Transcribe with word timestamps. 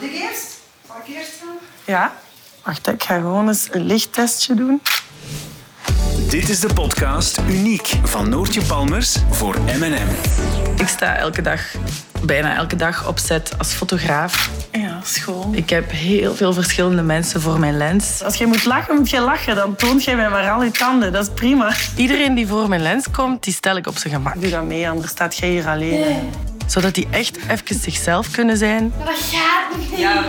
Moet 0.00 0.10
ik 0.10 0.20
eerst? 0.20 0.60
Zal 0.86 0.96
ik 1.04 1.14
eerst? 1.14 1.42
Ja. 1.84 2.12
Wacht, 2.62 2.88
ik 2.88 3.02
ga 3.02 3.14
gewoon 3.14 3.48
eens 3.48 3.68
een 3.70 3.86
lichttestje 3.86 4.54
doen. 4.54 4.82
Dit 6.28 6.48
is 6.48 6.60
de 6.60 6.74
podcast 6.74 7.38
Uniek 7.48 7.94
van 8.02 8.28
Noortje 8.28 8.62
Palmers 8.62 9.16
voor 9.30 9.60
M&M. 9.60 10.08
Ik 10.80 10.88
sta 10.88 11.16
elke 11.16 11.42
dag, 11.42 11.60
bijna 12.24 12.56
elke 12.56 12.76
dag 12.76 13.08
op 13.08 13.18
set 13.18 13.58
als 13.58 13.72
fotograaf. 13.72 14.50
Ja, 14.72 15.00
school. 15.04 15.50
Ik 15.52 15.70
heb 15.70 15.90
heel 15.90 16.34
veel 16.34 16.52
verschillende 16.52 17.02
mensen 17.02 17.40
voor 17.40 17.58
mijn 17.58 17.76
lens. 17.76 18.22
Als 18.22 18.36
je 18.36 18.46
moet 18.46 18.64
lachen, 18.64 18.94
moet 18.94 19.10
je 19.10 19.20
lachen. 19.20 19.56
Dan 19.56 19.76
toont 19.76 20.04
jij 20.04 20.16
mij 20.16 20.30
maar 20.30 20.50
al 20.50 20.62
je 20.62 20.70
tanden. 20.70 21.12
Dat 21.12 21.22
is 21.22 21.32
prima. 21.34 21.72
Iedereen 21.96 22.34
die 22.34 22.46
voor 22.46 22.68
mijn 22.68 22.82
lens 22.82 23.10
komt, 23.10 23.44
die 23.44 23.52
stel 23.52 23.76
ik 23.76 23.86
op 23.86 23.96
zijn 23.96 24.14
gemak. 24.14 24.40
Doe 24.40 24.50
dat 24.50 24.64
mee, 24.64 24.88
anders 24.88 25.10
staat 25.10 25.36
jij 25.36 25.48
hier 25.48 25.66
alleen. 25.66 26.30
Zodat 26.66 26.94
die 26.94 27.06
echt 27.10 27.36
even 27.48 27.80
zichzelf 27.80 28.30
kunnen 28.30 28.56
zijn. 28.56 28.92
Dat 29.04 29.14
gaat 29.32 29.76
niet. 29.78 29.98
Jawel, 29.98 30.22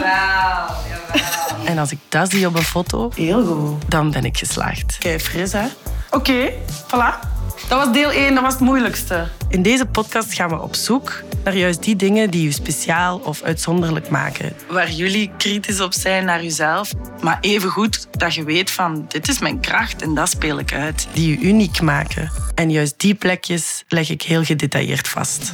jawel. 0.90 1.66
En 1.66 1.78
als 1.78 1.92
ik 1.92 1.98
dat 2.10 2.32
zie 2.32 2.48
op 2.48 2.56
een 2.56 2.64
foto, 2.64 3.12
Heel 3.16 3.46
goed. 3.46 3.84
dan 3.92 4.12
ben 4.12 4.26
ik 4.26 4.38
geslaagd. 4.38 4.98
Kijk, 5.00 5.22
fris, 5.22 5.52
hè? 5.52 5.66
Oké, 6.12 6.52
voilà. 6.88 7.34
Dat 7.68 7.86
was 7.86 7.94
deel 7.94 8.12
1, 8.12 8.34
dat 8.34 8.44
was 8.44 8.54
het 8.54 8.62
moeilijkste. 8.62 9.28
In 9.50 9.62
deze 9.62 9.86
podcast 9.86 10.34
gaan 10.34 10.50
we 10.50 10.62
op 10.62 10.76
zoek 10.76 11.24
naar 11.44 11.56
juist 11.56 11.84
die 11.84 11.96
dingen 11.96 12.30
die 12.30 12.48
u 12.48 12.52
speciaal 12.52 13.18
of 13.18 13.42
uitzonderlijk 13.42 14.10
maken. 14.10 14.54
Waar 14.70 14.92
jullie 14.92 15.32
kritisch 15.38 15.80
op 15.82 15.94
zijn 15.94 16.26
naar 16.26 16.44
uzelf, 16.44 16.92
maar 17.22 17.38
evengoed 17.42 18.08
dat 18.12 18.34
je 18.34 18.44
weet 18.44 18.72
van 18.72 19.06
dit 19.08 19.28
is 19.28 19.40
mijn 19.40 19.60
kracht 19.60 20.02
en 20.02 20.16
dat 20.16 20.30
speel 20.30 20.60
ik 20.60 20.74
uit. 20.74 21.08
Die 21.14 21.38
u 21.40 21.48
uniek 21.48 21.82
maken. 21.82 22.32
En 22.56 22.72
juist 22.72 22.94
die 23.00 23.14
plekjes 23.14 23.84
leg 23.88 24.10
ik 24.10 24.22
heel 24.22 24.44
gedetailleerd 24.44 25.08
vast. 25.08 25.52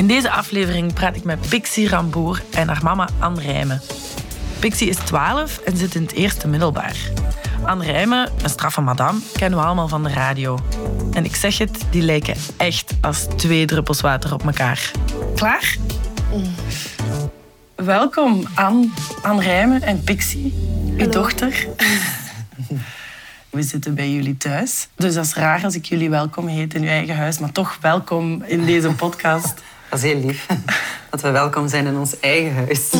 In 0.00 0.06
deze 0.06 0.30
aflevering 0.30 0.92
praat 0.92 1.16
ik 1.16 1.24
met 1.24 1.48
Pixie 1.48 1.88
Ramboer 1.88 2.42
en 2.50 2.68
haar 2.68 2.80
mama 2.82 3.08
Anne 3.18 3.40
Rijmen. 3.40 3.80
Pixie 4.58 4.88
is 4.88 4.96
12 4.96 5.58
en 5.58 5.76
zit 5.76 5.94
in 5.94 6.02
het 6.02 6.12
eerste 6.12 6.48
middelbaar. 6.48 6.96
Anne 7.64 7.84
Rijmen, 7.84 8.30
een 8.42 8.48
straffe 8.48 8.80
madame, 8.80 9.20
kennen 9.32 9.58
we 9.58 9.64
allemaal 9.64 9.88
van 9.88 10.02
de 10.02 10.08
radio. 10.08 10.58
En 11.12 11.24
ik 11.24 11.36
zeg 11.36 11.58
het, 11.58 11.84
die 11.90 12.02
lijken 12.02 12.34
echt 12.56 12.94
als 13.00 13.26
twee 13.36 13.66
druppels 13.66 14.00
water 14.00 14.32
op 14.32 14.46
elkaar. 14.46 14.90
Klaar? 15.34 15.76
Welkom, 17.74 18.46
Anne, 18.54 18.88
Anne 19.22 19.42
Rijmen 19.42 19.82
en 19.82 20.04
Pixie, 20.04 20.54
uw 20.96 21.08
dochter. 21.08 21.66
We 23.50 23.62
zitten 23.62 23.94
bij 23.94 24.12
jullie 24.12 24.36
thuis. 24.36 24.88
Dus 24.94 25.14
dat 25.14 25.24
is 25.24 25.34
raar 25.34 25.64
als 25.64 25.74
ik 25.74 25.84
jullie 25.84 26.10
welkom 26.10 26.46
heet 26.46 26.74
in 26.74 26.82
uw 26.82 26.88
eigen 26.88 27.16
huis. 27.16 27.38
Maar 27.38 27.52
toch 27.52 27.78
welkom 27.80 28.42
in 28.42 28.64
deze 28.64 28.92
podcast. 28.92 29.54
Dat 29.90 29.98
is 29.98 30.10
heel 30.12 30.20
lief. 30.20 30.46
Dat 31.10 31.20
we 31.20 31.30
welkom 31.30 31.68
zijn 31.68 31.86
in 31.86 31.96
ons 31.96 32.20
eigen 32.20 32.54
huis. 32.54 32.90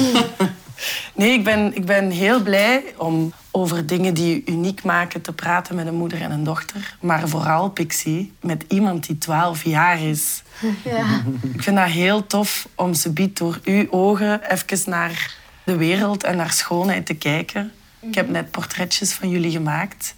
Nee, 1.15 1.33
ik 1.33 1.45
ben, 1.45 1.77
ik 1.77 1.85
ben 1.87 2.11
heel 2.11 2.43
blij 2.43 2.83
om 2.97 3.33
over 3.51 3.87
dingen 3.87 4.15
die 4.15 4.37
u 4.37 4.53
uniek 4.53 4.83
maken 4.83 5.21
te 5.21 5.33
praten 5.33 5.75
met 5.75 5.87
een 5.87 5.95
moeder 5.95 6.21
en 6.21 6.31
een 6.31 6.45
dochter. 6.45 6.97
Maar 7.01 7.29
vooral, 7.29 7.71
Pixie, 7.71 8.33
met 8.41 8.65
iemand 8.69 9.07
die 9.07 9.19
12 9.19 9.65
jaar 9.65 10.01
is. 10.01 10.43
Ja. 10.85 11.23
Ik 11.55 11.63
vind 11.63 11.77
dat 11.77 11.87
heel 11.89 12.27
tof 12.27 12.69
om 12.75 12.95
ze 12.95 13.11
biedt 13.13 13.39
door 13.39 13.61
uw 13.65 13.87
ogen 13.91 14.41
even 14.53 14.91
naar 14.91 15.35
de 15.65 15.77
wereld 15.77 16.25
en 16.25 16.37
naar 16.37 16.53
schoonheid 16.53 17.07
te 17.07 17.15
kijken. 17.15 17.73
Ik 18.01 18.15
heb 18.15 18.29
net 18.29 18.51
portretjes 18.51 19.13
van 19.13 19.29
jullie 19.29 19.51
gemaakt. 19.51 20.15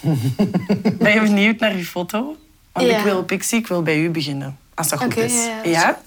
ben 0.98 1.12
je 1.12 1.20
benieuwd 1.20 1.58
naar 1.60 1.72
uw 1.72 1.84
foto? 1.84 2.36
Want 2.72 2.86
Ja. 2.86 2.98
ik 2.98 3.04
wil, 3.04 3.24
Pixie, 3.24 3.58
ik 3.58 3.66
wil 3.66 3.82
bij 3.82 3.98
u 3.98 4.10
beginnen. 4.10 4.58
Als 4.76 4.88
dat 4.88 5.02
goed 5.02 5.16
is. 5.16 5.48
ja. 5.64 6.00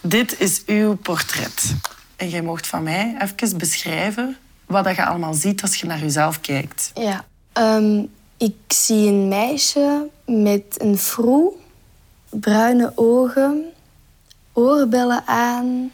Dit 0.00 0.40
is 0.40 0.62
uw 0.66 0.96
portret. 0.96 1.74
En 2.16 2.28
jij 2.28 2.42
mocht 2.42 2.66
van 2.66 2.82
mij 2.82 3.16
even 3.18 3.58
beschrijven 3.58 4.36
wat 4.66 4.96
je 4.96 5.04
allemaal 5.04 5.34
ziet 5.34 5.62
als 5.62 5.74
je 5.74 5.86
naar 5.86 5.98
jezelf 5.98 6.40
kijkt. 6.40 6.90
Ja. 6.94 7.24
Ehm, 7.52 8.02
ik 8.36 8.54
zie 8.68 9.08
een 9.08 9.28
meisje 9.28 10.08
met 10.26 10.74
een 10.78 10.98
vroe, 10.98 11.52
bruine 12.30 12.92
ogen, 12.94 13.64
oorbellen 14.52 15.26
aan 15.26 15.92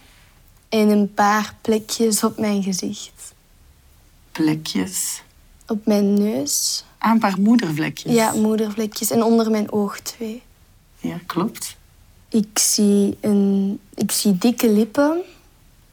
en 0.68 0.88
een 0.88 1.14
paar 1.14 1.54
plekjes 1.60 2.24
op 2.24 2.38
mijn 2.38 2.62
gezicht. 2.62 3.32
Plekjes. 4.32 5.22
Op 5.66 5.86
mijn 5.86 6.14
neus. 6.14 6.84
Aan 7.00 7.12
een 7.12 7.18
paar 7.18 7.40
moedervlekjes. 7.40 8.12
Ja, 8.12 8.32
moedervlekjes. 8.32 9.10
En 9.10 9.22
onder 9.22 9.50
mijn 9.50 9.72
oog 9.72 10.00
twee. 10.00 10.42
Ja, 10.96 11.16
klopt. 11.26 11.76
Ik 12.28 12.58
zie, 12.58 13.18
een, 13.20 13.80
ik 13.94 14.10
zie 14.10 14.38
dikke 14.38 14.70
lippen 14.70 15.20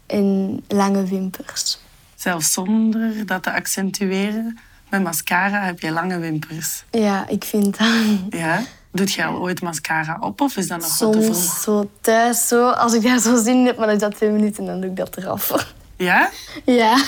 en 0.05 0.59
lange 0.67 1.03
wimpers. 1.03 1.79
Zelfs 2.15 2.53
zonder 2.53 3.25
dat 3.25 3.43
te 3.43 3.53
accentueren. 3.53 4.59
Met 4.89 5.03
mascara 5.03 5.61
heb 5.61 5.79
je 5.79 5.91
lange 5.91 6.17
wimpers. 6.17 6.83
Ja, 6.91 7.27
ik 7.27 7.43
vind 7.43 7.77
dat 7.77 7.87
Ja? 8.29 8.63
Doet 8.91 9.13
je 9.13 9.25
al 9.25 9.37
ooit 9.37 9.61
mascara 9.61 10.17
op 10.19 10.41
of 10.41 10.57
is 10.57 10.67
dat 10.67 10.81
nog 10.81 10.99
wat 10.99 11.13
te 11.13 11.21
vroeg? 11.21 11.35
soms 11.35 11.61
zo 11.61 11.89
thuis, 12.01 12.47
zo, 12.47 12.69
als 12.69 12.93
ik 12.93 13.03
daar 13.03 13.19
zo 13.19 13.43
zin 13.43 13.57
in 13.57 13.65
heb, 13.65 13.77
maar 13.77 13.85
dan 13.85 13.95
is 13.95 14.01
dat 14.01 14.15
twee 14.15 14.29
minuten 14.29 14.63
en 14.63 14.65
dan 14.65 14.81
doe 14.81 14.89
ik 14.89 14.95
dat 14.95 15.17
eraf. 15.17 15.75
Ja? 15.97 16.29
Ja. 16.65 17.03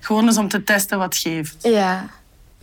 Gewoon 0.00 0.26
eens 0.26 0.38
om 0.38 0.48
te 0.48 0.64
testen 0.64 0.98
wat 0.98 1.16
geeft. 1.16 1.56
Ja, 1.60 2.06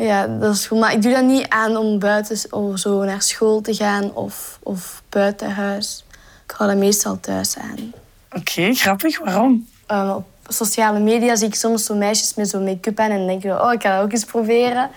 ja 0.04 0.28
dat 0.28 0.56
is 0.56 0.68
goed. 0.68 0.80
Maar 0.80 0.94
ik 0.94 1.02
doe 1.02 1.12
dat 1.12 1.24
niet 1.24 1.50
aan 1.50 1.78
om 1.78 2.00
buiten 2.00 2.54
of 2.54 2.80
zo 2.80 3.04
naar 3.04 3.22
school 3.22 3.62
te 3.62 3.74
gaan 3.74 4.14
of, 4.14 4.60
of 4.64 5.04
buiten 5.10 5.52
huis. 5.52 6.06
Ik 6.44 6.52
hou 6.58 6.70
dat 6.70 6.80
meestal 6.80 7.20
thuis 7.20 7.58
aan. 7.58 7.94
Oké, 8.32 8.74
grappig. 8.74 9.20
Waarom? 9.20 9.68
Um, 9.88 10.10
op 10.10 10.26
sociale 10.48 11.00
media 11.00 11.36
zie 11.36 11.48
ik 11.48 11.56
soms 11.56 11.86
zo 11.86 11.96
meisjes 11.96 12.34
met 12.34 12.50
zo'n 12.50 12.64
make-up 12.64 13.00
aan 13.00 13.10
en 13.10 13.18
dan 13.18 13.28
denk 13.28 13.44
ik, 13.44 13.52
oh, 13.52 13.74
ik 13.74 13.82
ga 13.82 13.96
dat 13.96 14.04
ook 14.04 14.12
eens 14.12 14.26
proberen. 14.26 14.90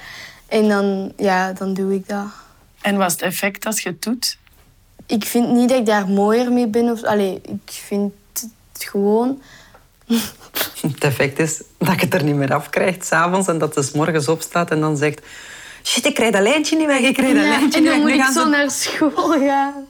En 0.49 0.69
dan, 0.69 1.13
ja, 1.17 1.53
dan 1.53 1.75
doe 1.75 1.95
ik 1.95 2.09
dat. 2.09 2.27
En 2.81 2.97
wat 2.97 3.07
is 3.07 3.13
het 3.13 3.23
effect 3.23 3.67
als 3.67 3.81
je 3.81 3.89
het 3.89 4.03
doet? 4.03 4.39
Ik 5.07 5.25
vind 5.25 5.49
niet 5.49 5.69
dat 5.69 5.79
ik 5.79 5.87
daar 5.87 6.09
mooier 6.09 6.53
mee 6.53 6.67
ben. 6.67 6.91
Of, 6.91 7.03
allee, 7.03 7.41
ik 7.45 7.73
vind 7.73 8.13
het 8.33 8.85
gewoon... 8.85 9.43
Het 10.83 11.05
effect 11.05 11.39
is 11.39 11.63
dat 11.79 11.95
je 11.95 12.01
het 12.01 12.15
er 12.15 12.23
niet 12.25 12.35
meer 12.35 12.55
afkrijgt 12.55 13.07
s'avonds 13.07 13.49
en 13.49 13.59
dat 13.59 13.75
ze 13.75 13.83
's 13.83 13.91
morgens 13.93 14.29
opstaat 14.29 14.71
en 14.71 14.81
dan 14.81 14.97
zegt... 14.97 15.21
Shit, 15.83 16.07
ik 16.07 16.15
krijg 16.15 16.33
dat 16.33 16.43
lijntje 16.43 16.77
niet 16.77 16.87
weg, 16.87 16.99
ik 17.01 17.15
krijg 17.15 17.33
dat 17.35 17.43
Ja, 17.43 17.49
lijntje 17.49 17.79
en 17.79 17.83
niet 17.83 17.93
dan 17.93 17.93
weg. 17.93 17.97
moet 18.03 18.07
Nu 18.11 18.15
ik 18.15 18.21
gaan 18.23 18.33
zo 18.33 18.43
ze- 18.43 18.49
naar 18.49 18.71
school 18.71 19.31
gaan. 19.49 19.87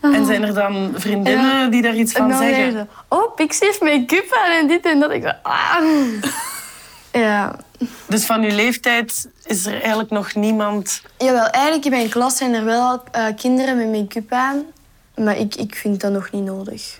En 0.00 0.26
zijn 0.26 0.42
er 0.42 0.54
dan 0.54 0.92
vriendinnen 0.96 1.58
Ja. 1.58 1.66
die 1.66 1.82
daar 1.82 1.94
iets 1.94 2.12
En 2.12 2.18
van 2.20 2.28
dan 2.28 2.38
zeggen? 2.38 2.72
ze, 2.72 2.86
oh, 3.08 3.34
Pixie 3.34 3.66
heeft 3.66 3.80
make-up 3.80 4.32
aan 4.44 4.50
en 4.50 4.66
dit 4.66 4.84
en 4.84 5.00
dat. 5.00 5.10
Ik 5.10 5.22
zo, 5.22 5.30
ah. 5.42 5.84
Ja. 7.12 7.56
Dus 8.06 8.24
van 8.24 8.42
uw 8.42 8.54
leeftijd 8.54 9.28
is 9.46 9.66
er 9.66 9.80
eigenlijk 9.80 10.10
nog 10.10 10.34
niemand... 10.34 11.02
Jawel, 11.18 11.46
eigenlijk 11.46 11.84
in 11.84 11.90
mijn 11.90 12.08
klas 12.08 12.36
zijn 12.36 12.54
er 12.54 12.64
wel 12.64 13.02
eh, 13.12 13.26
kinderen 13.36 13.76
met 13.76 14.00
make-up 14.00 14.32
aan. 14.32 14.62
Maar 15.16 15.36
ik, 15.38 15.54
ik 15.54 15.74
vind 15.74 16.00
dat 16.00 16.12
nog 16.12 16.30
niet 16.30 16.44
nodig. 16.44 16.98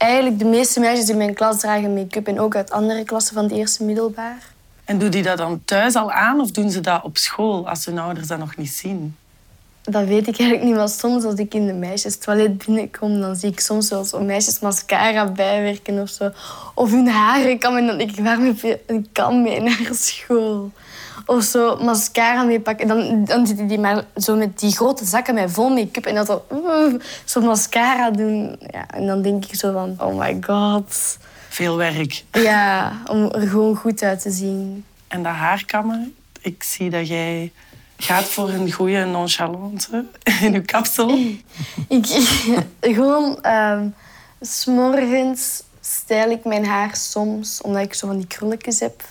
Eigenlijk, 0.00 0.38
de 0.38 0.44
meeste 0.44 0.80
meisjes 0.80 1.08
in 1.08 1.16
mijn 1.16 1.34
klas 1.34 1.58
dragen 1.58 1.94
make-up. 1.94 2.26
En 2.26 2.40
ook 2.40 2.56
uit 2.56 2.70
andere 2.70 3.04
klassen 3.04 3.34
van 3.34 3.44
het 3.44 3.52
eerste 3.52 3.84
middelbaar. 3.84 4.52
En 4.84 4.98
doen 4.98 5.10
die 5.10 5.22
dat 5.22 5.38
dan 5.38 5.62
thuis 5.64 5.94
al 5.94 6.12
aan 6.12 6.40
of 6.40 6.50
doen 6.50 6.70
ze 6.70 6.80
dat 6.80 7.02
op 7.02 7.16
school 7.16 7.68
als 7.68 7.84
hun 7.84 7.98
ouders 7.98 8.26
dat 8.26 8.38
nog 8.38 8.56
niet 8.56 8.70
zien? 8.70 9.16
Dat 9.82 10.04
weet 10.06 10.28
ik 10.28 10.38
eigenlijk 10.38 10.62
niet, 10.62 10.74
maar 10.74 10.88
soms 10.88 11.24
als 11.24 11.34
ik 11.34 11.54
in 11.54 11.66
de 11.66 11.72
meisjestoilet 11.72 12.66
binnenkom, 12.66 13.20
dan 13.20 13.36
zie 13.36 13.50
ik 13.50 13.60
soms 13.60 13.88
wel 13.88 14.04
zo 14.04 14.20
meisjes 14.20 14.58
mascara 14.58 15.26
bijwerken 15.26 16.02
of 16.02 16.08
zo. 16.08 16.30
Of 16.74 16.90
hun 16.90 17.08
haren 17.08 17.58
kammen 17.58 17.80
en 17.80 17.86
dan 17.86 17.98
denk 17.98 18.10
ik, 18.10 18.24
waarom 18.24 18.44
heb 18.44 18.60
je 18.60 18.80
een 18.86 19.08
kam 19.12 19.42
mee 19.42 19.60
naar 19.60 19.88
school? 19.92 20.70
Of 21.26 21.42
zo 21.42 21.76
mascara 21.76 22.42
meepakken. 22.42 22.88
Dan, 22.88 23.24
dan 23.24 23.46
zitten 23.46 23.66
die 23.66 23.78
maar 23.78 24.04
zo 24.16 24.36
met 24.36 24.58
die 24.58 24.72
grote 24.72 25.04
zakken 25.04 25.34
met 25.34 25.50
vol 25.50 25.68
make-up 25.68 26.06
en 26.06 26.14
dan 26.14 26.26
zo, 26.26 26.44
oeh, 26.52 26.94
zo 27.24 27.40
mascara 27.40 28.10
doen. 28.10 28.58
Ja, 28.70 28.86
en 28.88 29.06
dan 29.06 29.22
denk 29.22 29.44
ik 29.44 29.54
zo 29.54 29.72
van, 29.72 29.96
oh 29.98 30.18
my 30.18 30.38
god. 30.40 31.18
Veel 31.48 31.76
werk. 31.76 32.24
Ja, 32.32 32.92
om 33.06 33.30
er 33.30 33.48
gewoon 33.48 33.76
goed 33.76 34.02
uit 34.02 34.22
te 34.22 34.30
zien. 34.30 34.84
En 35.08 35.22
dat 35.22 35.32
haarkammen, 35.32 36.14
ik 36.40 36.62
zie 36.62 36.90
dat 36.90 37.08
jij 37.08 37.52
gaat 37.96 38.24
voor 38.24 38.48
een 38.48 38.72
goede 38.72 39.04
nonchalante 39.04 40.04
in 40.40 40.52
je 40.52 40.60
kapsel. 40.62 41.08
Ik, 41.88 42.06
gewoon, 42.96 43.42
ehm, 43.42 43.88
s 44.40 44.64
morgens 44.64 45.62
stijl 45.80 46.30
ik 46.30 46.44
mijn 46.44 46.66
haar 46.66 46.96
soms, 46.96 47.60
omdat 47.60 47.82
ik 47.82 47.94
zo 47.94 48.06
van 48.06 48.16
die 48.16 48.26
krulletjes 48.26 48.80
heb. 48.80 49.02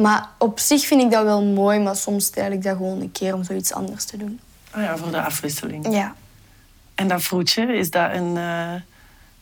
Maar 0.00 0.28
op 0.38 0.58
zich 0.58 0.86
vind 0.86 1.02
ik 1.02 1.10
dat 1.10 1.24
wel 1.24 1.42
mooi, 1.44 1.78
maar 1.78 1.96
soms 1.96 2.24
stijl 2.24 2.52
ik 2.52 2.62
dat 2.62 2.76
gewoon 2.76 3.00
een 3.00 3.12
keer 3.12 3.34
om 3.34 3.44
zoiets 3.44 3.72
anders 3.72 4.04
te 4.04 4.16
doen. 4.16 4.40
Oh 4.76 4.82
ja, 4.82 4.96
voor 4.96 5.10
de 5.10 5.22
afwisseling. 5.22 5.92
Ja. 5.94 6.14
En 6.94 7.08
dat 7.08 7.22
vroetje, 7.22 7.62
is 7.76 7.90
dat 7.90 8.10
een, 8.12 8.36
eh, 8.36 8.72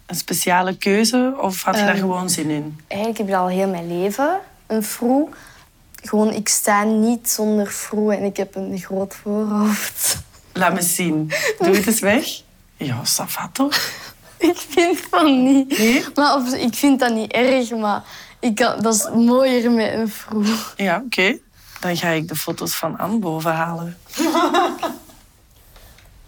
een 0.07 0.17
speciale 0.17 0.77
keuze 0.77 1.35
of 1.41 1.63
had 1.63 1.75
je 1.75 1.81
daar 1.81 1.91
Ehm. 1.91 2.01
gewoon 2.01 2.31
zin 2.31 2.51
in? 2.51 2.81
Eigenlijk 2.87 3.19
heb 3.21 3.29
ik 3.29 3.35
al 3.35 3.49
heel 3.49 3.69
mijn 3.69 3.99
leven, 4.01 4.39
een 4.67 4.83
froe. 4.83 5.29
Gewoon, 6.03 6.33
ik 6.33 6.49
sta 6.49 6.83
niet 6.85 7.29
zonder 7.31 7.67
froe 7.67 8.15
en 8.17 8.23
ik 8.25 8.37
heb 8.37 8.55
een 8.55 8.79
groot 8.79 9.15
voorhoofd. 9.15 10.19
Laat 10.53 10.73
me 10.75 10.83
zien. 10.83 11.33
Doe 11.59 11.77
het 11.77 11.87
eens 11.87 12.01
weg. 12.01 12.27
Ja, 12.77 13.03
ça 13.05 13.53
toch? 13.53 13.77
Ik 14.39 14.57
vind 14.69 14.99
van 15.11 15.43
niet. 15.45 16.11
Maar 16.15 16.35
op- 16.37 16.47
ik 16.47 16.75
vind 16.75 17.01
dat 17.01 17.15
niet 17.15 17.33
erg, 17.33 17.71
maar 17.71 18.03
ik 18.41 18.55
kan, 18.55 18.83
dat 18.83 18.95
is 18.95 19.09
mooier 19.15 19.71
met 19.71 19.93
een 19.93 20.09
vroeg. 20.09 20.73
Ja, 20.77 21.03
oké. 21.07 21.37
Dan 21.81 21.97
ga 21.97 22.09
ik 22.09 22.29
de 22.29 22.37
foto's 22.37 22.75
van 22.77 22.99
Anne 22.99 23.19
boven 23.19 23.53
halen. 23.53 23.97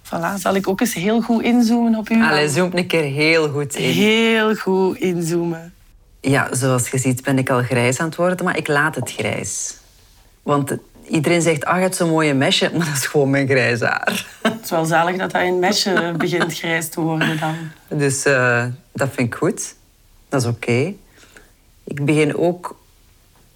voilà, 0.09 0.35
zal 0.39 0.55
ik 0.55 0.69
ook 0.69 0.81
eens 0.81 0.95
heel 0.95 1.21
goed 1.21 1.43
inzoomen 1.43 1.95
op 1.95 2.11
u? 2.11 2.23
Allee, 2.23 2.49
zoom 2.49 2.71
een 2.75 2.87
keer 2.87 3.03
heel 3.03 3.51
goed 3.51 3.75
in. 3.75 3.91
Heel 3.91 4.55
goed 4.55 4.97
inzoomen. 4.99 5.73
Ja, 6.21 6.55
zoals 6.55 6.89
je 6.89 6.99
ziet 6.99 7.23
ben 7.23 7.39
ik 7.39 7.51
al 7.51 7.63
grijs 7.63 7.99
aan 7.99 8.07
het 8.07 8.17
worden, 8.17 8.45
maar 8.45 8.57
ik 8.57 8.69
laat 8.69 8.95
het 8.95 9.11
grijs. 9.11 9.77
Want 10.43 10.69
het- 10.69 10.81
iedereen 11.09 11.43
zegt, 11.43 11.65
ah, 11.65 11.77
je 11.77 11.83
hebt 11.83 11.97
zo'n 11.97 12.09
mooie 12.09 12.35
mesje, 12.35 12.71
maar 12.77 12.87
dat 12.87 12.97
is 12.97 13.07
gewoon 13.07 13.31
mijn 13.31 13.47
grijs 13.49 13.81
haar. 13.81 14.27
Het 14.43 14.65
is 14.65 14.71
wel 14.71 14.85
zalig 14.85 15.17
dat 15.17 15.31
dat 15.31 15.43
in 15.43 15.59
mesje 15.59 16.15
begint 16.17 16.55
grijs 16.59 16.89
te 16.89 17.01
worden 17.01 17.39
dan. 17.41 17.55
Dus 17.99 18.25
eh, 18.25 18.65
dat 18.93 19.09
vind 19.13 19.29
ik 19.29 19.35
goed. 19.35 19.75
Dat 20.29 20.43
is 20.43 20.49
oké. 20.49 20.93
Ik 21.89 22.05
begin 22.05 22.37
ook 22.37 22.77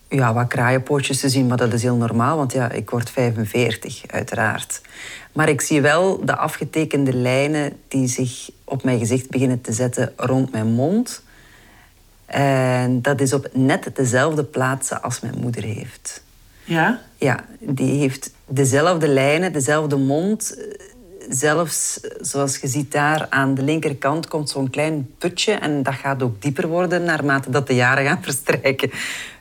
ja, 0.09 0.35
wat 0.35 0.47
kraaienpootjes 0.47 1.21
te 1.21 1.29
zien, 1.29 1.47
maar 1.47 1.57
dat 1.57 1.73
is 1.73 1.83
heel 1.83 1.97
normaal, 1.97 2.37
want 2.37 2.53
ja, 2.53 2.71
ik 2.71 2.91
word 2.91 3.11
45, 3.11 4.03
uiteraard. 4.07 4.81
Maar 5.33 5.49
ik 5.49 5.61
zie 5.61 5.81
wel 5.81 6.25
de 6.25 6.37
afgetekende 6.37 7.15
lijnen 7.15 7.73
die 7.89 8.07
zich 8.07 8.51
op 8.65 8.85
mijn 8.85 8.99
gezicht 8.99 9.31
beginnen 9.31 9.61
te 9.61 9.73
zetten 9.73 10.13
rond 10.17 10.53
mijn 10.53 10.67
mond. 10.67 11.23
En 12.27 13.03
dat 13.03 13.21
is 13.21 13.33
op 13.33 13.49
net 13.53 13.91
dezelfde 13.95 14.45
plaatsen 14.45 15.03
als 15.03 15.21
mijn 15.21 15.39
moeder 15.41 15.63
heeft. 15.63 16.23
Ja? 16.65 17.01
Ja, 17.17 17.45
die 17.59 17.99
heeft 17.99 18.33
dezelfde 18.47 19.09
lijnen, 19.09 19.53
dezelfde 19.53 19.97
mond. 19.97 20.57
Zelfs, 21.29 22.01
zoals 22.21 22.57
je 22.57 22.69
ziet 22.69 22.93
daar 22.93 23.27
aan 23.31 23.55
de 23.55 23.63
linkerkant, 23.63 24.29
komt 24.29 24.51
zo'n 24.51 24.71
klein 24.71 25.11
putje. 25.19 25.53
En 25.53 25.83
dat 25.83 25.95
gaat 25.95 26.23
ook 26.23 26.43
dieper 26.43 26.69
worden 26.69 27.05
naarmate 27.05 27.51
dat 27.51 27.67
de 27.67 27.75
jaren 27.75 28.05
gaan 28.05 28.23
verstrijken. 28.23 28.91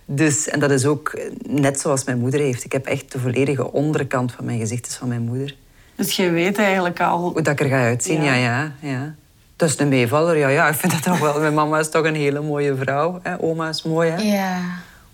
Dus, 0.05 0.47
en 0.47 0.59
dat 0.59 0.71
is 0.71 0.85
ook 0.85 1.19
net 1.47 1.79
zoals 1.79 2.03
mijn 2.03 2.19
moeder 2.19 2.39
heeft. 2.39 2.63
Ik 2.63 2.71
heb 2.71 2.85
echt 2.85 3.11
de 3.11 3.19
volledige 3.19 3.71
onderkant 3.71 4.31
van 4.31 4.45
mijn 4.45 4.59
gezicht 4.59 4.87
is 4.87 4.95
van 4.95 5.07
mijn 5.07 5.21
moeder. 5.21 5.55
Dus 5.95 6.15
je 6.15 6.29
weet 6.29 6.57
eigenlijk 6.57 6.99
al... 6.99 7.19
Hoe 7.19 7.41
dat 7.41 7.53
ik 7.53 7.59
er 7.59 7.67
ga 7.67 7.83
uitzien, 7.83 8.23
ja, 8.23 8.33
Ja. 8.33 8.71
ja. 8.79 8.89
ja, 8.89 9.15
Dat 9.55 9.69
is 9.69 9.79
een 9.79 9.87
meevaller, 9.87 10.37
ja, 10.37 10.47
ja. 10.47 10.67
Ik 10.67 10.75
vind 10.75 10.91
dat 10.91 11.03
toch 11.03 11.19
wel. 11.19 11.39
Mijn 11.39 11.53
mama 11.53 11.79
is 11.79 11.89
toch 11.89 12.05
een 12.05 12.15
hele 12.15 12.41
mooie 12.41 12.75
vrouw. 12.75 13.19
Hè? 13.23 13.41
Oma 13.41 13.69
is 13.69 13.83
mooi, 13.83 14.09
hè? 14.09 14.21
Ja. 14.21 14.59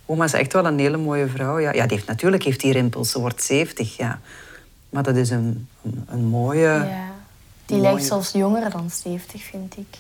Oma 0.05 0.23
is 0.23 0.33
echt 0.33 0.53
wel 0.53 0.65
een 0.65 0.79
hele 0.79 0.97
mooie 0.97 1.27
vrouw. 1.27 1.59
Ja, 1.59 1.73
ja 1.73 1.85
die 1.85 1.95
heeft, 1.95 2.07
natuurlijk 2.07 2.43
heeft 2.43 2.59
die 2.59 2.71
rimpels. 2.71 3.11
Ze 3.11 3.19
wordt 3.19 3.43
70, 3.43 3.97
ja. 3.97 4.19
Maar 4.89 5.03
dat 5.03 5.15
is 5.15 5.29
een, 5.29 5.67
een, 5.83 6.05
een 6.07 6.25
mooie... 6.25 6.59
Ja. 6.61 6.83
ja. 6.83 7.05
Die 7.65 7.77
lijkt 7.79 8.03
zelfs 8.03 8.31
jonger 8.31 8.69
dan 8.69 8.89
70, 8.89 9.43
vind 9.43 9.77
ik. 9.77 9.97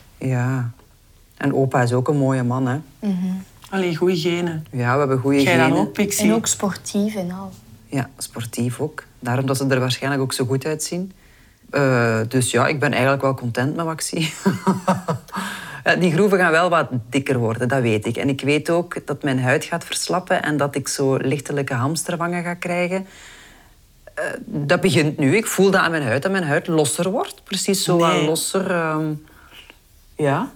En 1.37 1.53
opa 1.53 1.81
is 1.81 1.93
ook 1.93 2.07
een 2.07 2.17
mooie 2.17 2.43
man, 2.43 2.67
hè. 2.67 2.79
Allee, 3.69 3.95
goede 3.95 4.17
genen. 4.17 4.65
Ja, 4.71 4.93
we 4.93 4.99
hebben 4.99 5.19
goede 5.19 5.43
dan 5.43 5.53
genen. 5.53 5.77
ook, 5.77 5.93
Pixie? 5.93 6.25
En 6.29 6.33
ook 6.33 6.47
sportief 6.47 7.15
en 7.15 7.31
al. 7.31 7.51
Ja, 7.85 8.09
sportief 8.17 8.79
ook. 8.79 9.03
Daarom 9.19 9.45
dat 9.45 9.57
ze 9.57 9.67
er 9.67 9.79
waarschijnlijk 9.79 10.21
ook 10.21 10.33
zo 10.33 10.45
goed 10.45 10.65
uitzien. 10.65 11.11
Eh, 11.69 12.19
dus 12.27 12.51
ja, 12.51 12.67
ik 12.67 12.79
ben 12.79 12.91
eigenlijk 12.91 13.21
wel 13.21 13.33
content 13.33 13.75
met 13.75 13.85
wat 13.85 13.93
ik 13.93 14.01
zie. 14.01 14.33
Ja, 15.83 15.95
Die 15.95 16.11
groeven 16.11 16.37
gaan 16.37 16.51
wel 16.51 16.69
wat 16.69 16.89
dikker 17.09 17.37
worden, 17.37 17.67
dat 17.67 17.81
weet 17.81 18.05
ik. 18.05 18.17
En 18.17 18.29
ik 18.29 18.41
weet 18.41 18.69
ook 18.69 19.05
dat 19.05 19.23
mijn 19.23 19.39
huid 19.39 19.63
gaat 19.63 19.83
verslappen 19.83 20.43
en 20.43 20.57
dat 20.57 20.75
ik 20.75 20.87
zo 20.87 21.15
lichtelijke 21.15 21.73
hamsterwangen 21.73 22.43
ga 22.43 22.53
krijgen. 22.53 23.07
Eh, 24.17 24.23
dat 24.45 24.81
begint 24.81 25.17
nu. 25.17 25.35
Ik 25.35 25.47
voel 25.47 25.71
dat 25.71 25.81
aan 25.81 25.91
mijn 25.91 26.03
huid, 26.03 26.21
dat 26.21 26.31
mijn 26.31 26.43
huid 26.43 26.67
losser 26.67 27.11
wordt. 27.11 27.43
Precies 27.43 27.83
zo 27.83 27.97
Nee. 27.97 28.25
losser. 28.25 28.71
ehm, 28.71 29.13
ja. 30.15 30.49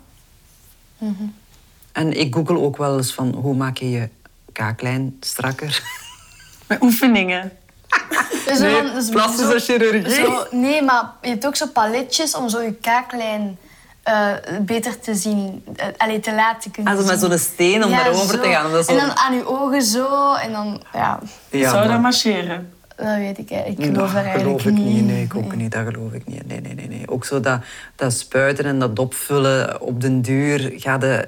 En 1.92 2.20
ik 2.20 2.34
google 2.36 2.58
ook 2.60 2.78
wel 2.78 2.98
eens 2.98 3.14
van 3.14 3.34
hoe 3.34 3.56
maak 3.56 3.78
je 3.78 3.90
je 3.90 4.10
kaaklijn 4.54 5.18
strakker. 5.20 5.82
Met 6.68 6.82
oefeningen. 6.82 7.52
Dus 8.46 8.58
zo 8.60 8.82
dus 8.94 9.10
plastische 9.10 9.60
zo- 9.60 9.74
chirurgie. 9.74 10.14
Zo, 10.26 10.46
nee, 10.52 10.82
maar 10.84 11.12
je 11.22 11.28
hebt 11.30 11.46
ook 11.46 11.56
zo 11.56 11.68
paletjes 11.68 12.36
om 12.36 12.50
zo 12.50 12.62
je 12.62 12.74
kaaklijn 12.74 13.58
eh, 14.04 14.28
beter 14.62 15.00
te 15.00 15.16
zien. 15.16 15.64
allee, 15.98 16.20
te 16.20 16.34
laten 16.34 16.72
kunnen 16.72 16.94
Also 16.94 17.08
met 17.08 17.20
zien. 17.20 17.30
zo'n 17.30 17.38
steen 17.40 17.84
om 17.84 17.90
Ja, 17.92 17.98
daarover 18.04 18.36
zo. 18.36 18.42
te 18.42 18.50
gaan. 18.50 18.84
Zo... 18.84 18.92
En 18.92 18.98
dan 18.98 19.18
aan 19.18 19.36
je 19.36 19.48
ogen 19.48 19.82
zo. 19.82 20.34
En 20.34 20.52
dan, 20.52 20.84
ja, 20.94 21.20
Ja, 21.50 21.70
Zou 21.70 21.88
dat 21.88 22.00
marcheren? 22.02 22.74
Dat 23.08 23.18
weet 23.18 23.38
ik. 23.38 23.50
Ik 23.50 23.86
geloof 23.86 24.14
daar 24.14 24.26
eigenlijk 24.26 24.62
geloof 24.62 24.80
ik 24.80 24.86
niet. 24.86 25.06
Nee, 25.06 25.24
ik 25.24 25.36
ook 25.36 25.56
niet. 25.56 25.72
Dat 25.72 25.86
geloof 25.86 26.14
ik 26.14 26.28
niet. 26.28 26.48
Nee, 26.48 26.62
nee, 26.62 26.74
nee, 26.74 26.88
nee. 26.88 27.10
Ook 27.10 27.26
zo 27.26 27.40
dat, 27.40 27.60
dat 27.96 28.14
spuiten 28.14 28.66
en 28.66 28.80
dat 28.80 29.00
opvullen 29.00 29.82
op 29.82 30.02
den 30.02 30.22
duur 30.22 30.72
ga 30.76 30.98
je 31.00 31.28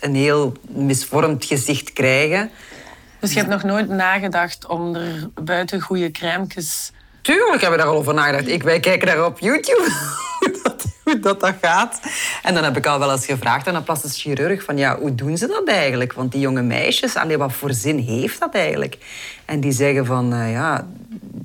een 0.00 0.14
heel 0.14 0.52
misvormd 0.68 1.44
gezicht 1.44 1.92
krijgen. 1.92 2.50
Dus 3.20 3.32
je 3.32 3.38
hebt 3.38 3.50
nog 3.50 3.62
nooit 3.62 3.88
nagedacht 3.88 4.66
om 4.66 4.94
er 4.94 5.28
buiten 5.34 5.80
goede 5.80 6.10
crèmes... 6.10 6.92
Tuurlijk 7.22 7.60
hebben 7.60 7.78
we 7.78 7.84
daar 7.84 7.92
al 7.92 7.98
over 7.98 8.14
nagedacht. 8.14 8.48
Ik, 8.48 8.62
wij 8.62 8.80
kijken 8.80 9.06
daar 9.06 9.24
op 9.24 9.38
YouTube 9.38 9.88
dat, 10.62 10.84
hoe 11.04 11.18
dat, 11.20 11.40
dat 11.40 11.54
gaat. 11.60 12.00
En 12.42 12.54
dan 12.54 12.64
heb 12.64 12.76
ik 12.76 12.86
al 12.86 12.98
wel 12.98 13.12
eens 13.12 13.26
gevraagd 13.26 13.66
aan 13.66 13.74
een 13.74 13.82
plastisch 13.82 14.20
chirurg 14.20 14.62
van 14.62 14.76
ja, 14.76 14.98
hoe 14.98 15.14
doen 15.14 15.36
ze 15.36 15.46
dat 15.46 15.68
eigenlijk? 15.68 16.12
Want 16.12 16.32
die 16.32 16.40
jonge 16.40 16.62
meisjes, 16.62 17.16
allee, 17.16 17.38
wat 17.38 17.52
voor 17.52 17.72
zin 17.72 17.98
heeft 17.98 18.40
dat 18.40 18.54
eigenlijk? 18.54 18.98
En 19.44 19.60
die 19.60 19.72
zeggen 19.72 20.06
van 20.06 20.32
eh, 20.32 20.52
ja, 20.52 20.86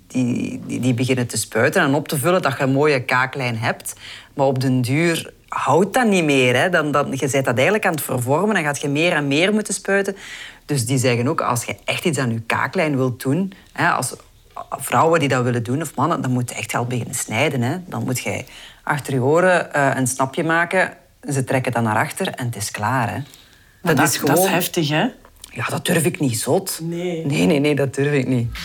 die, 0.07 0.61
die, 0.65 0.79
die 0.79 0.93
beginnen 0.93 1.27
te 1.27 1.37
spuiten 1.37 1.81
en 1.81 1.93
op 1.93 2.07
te 2.07 2.17
vullen 2.17 2.41
dat 2.41 2.57
je 2.57 2.63
een 2.63 2.71
mooie 2.71 3.03
kaaklijn 3.03 3.57
hebt. 3.57 3.93
Maar 4.33 4.45
op 4.45 4.61
den 4.61 4.81
duur 4.81 5.33
houdt 5.47 5.93
dat 5.93 6.07
niet 6.07 6.23
meer. 6.23 6.55
Hè? 6.55 6.69
Dan, 6.69 6.91
dan, 6.91 7.07
je 7.11 7.29
bent 7.31 7.45
dat 7.45 7.55
eigenlijk 7.55 7.85
aan 7.85 7.91
het 7.91 8.01
vervormen 8.01 8.55
en 8.55 8.63
gaat 8.63 8.81
je 8.81 8.87
meer 8.87 9.11
en 9.11 9.27
meer 9.27 9.53
moeten 9.53 9.73
spuiten. 9.73 10.15
Dus 10.65 10.85
die 10.85 10.97
zeggen 10.97 11.27
ook, 11.27 11.41
als 11.41 11.63
je 11.63 11.75
echt 11.85 12.05
iets 12.05 12.17
aan 12.17 12.31
je 12.31 12.41
kaaklijn 12.41 12.95
wilt 12.95 13.21
doen, 13.21 13.53
hè, 13.71 13.89
als 13.89 14.15
vrouwen 14.69 15.19
die 15.19 15.29
dat 15.29 15.43
willen 15.43 15.63
doen, 15.63 15.81
of 15.81 15.95
mannen, 15.95 16.21
dan 16.21 16.31
moet 16.31 16.49
je 16.49 16.55
echt 16.55 16.71
wel 16.71 16.85
beginnen 16.85 17.15
snijden. 17.15 17.61
Hè? 17.61 17.77
Dan 17.85 18.03
moet 18.03 18.19
je 18.19 18.43
achter 18.87 19.13
je 19.13 19.21
oren 19.21 19.73
eh, 19.73 19.91
een 19.95 20.07
snapje 20.07 20.43
maken, 20.43 20.93
ze 21.29 21.43
trekken 21.43 21.71
dat 21.71 21.83
naar 21.83 21.95
achter 21.95 22.27
en 22.27 22.45
het 22.45 22.55
is 22.55 22.71
klaar. 22.71 23.13
Hè? 23.13 23.19
Dat, 23.93 24.07
is 24.07 24.17
gewoon... 24.17 24.35
Dat 24.35 24.45
is 24.45 24.51
heftig, 24.51 24.89
hè? 24.89 25.07
Ja, 25.49 25.65
dat 25.69 25.85
durf 25.85 26.05
ik 26.05 26.19
niet, 26.19 26.39
zot. 26.39 26.79
Nee. 26.81 27.25
Nee, 27.25 27.45
nee, 27.45 27.59
nee, 27.59 27.75
dat 27.75 27.95
durf 27.95 28.13
ik 28.13 28.27
niet. 28.27 28.57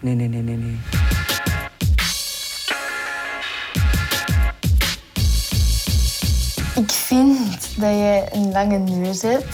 Nee, 0.00 0.14
nee, 0.14 0.28
nee, 0.28 0.42
nee, 0.42 0.56
nee. 0.56 0.78
Ik 6.74 6.90
vind 6.90 7.38
dat 7.76 7.90
jij 7.90 8.28
een 8.32 8.52
lange 8.52 8.78
neus 8.78 9.22
hebt. 9.22 9.44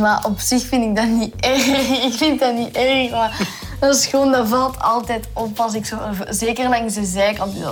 Maar 0.00 0.24
op 0.24 0.38
zich 0.38 0.66
vind 0.66 0.84
ik 0.84 0.96
dat 0.96 1.08
niet 1.08 1.34
erg. 1.50 1.66
Ik 2.04 2.12
vind 2.12 2.40
dat 2.40 2.54
niet 2.54 2.76
erg, 2.76 3.10
maar 3.10 3.48
dat 3.80 3.94
is 3.94 4.06
gewoon, 4.06 4.32
dat 4.32 4.48
valt 4.48 4.78
altijd 4.78 5.28
op 5.32 5.58
als 5.58 5.74
ik 5.74 5.86
zo... 5.86 5.98
Zeker 6.28 6.68
langs 6.68 6.94
de 6.94 7.04
zijkant. 7.04 7.54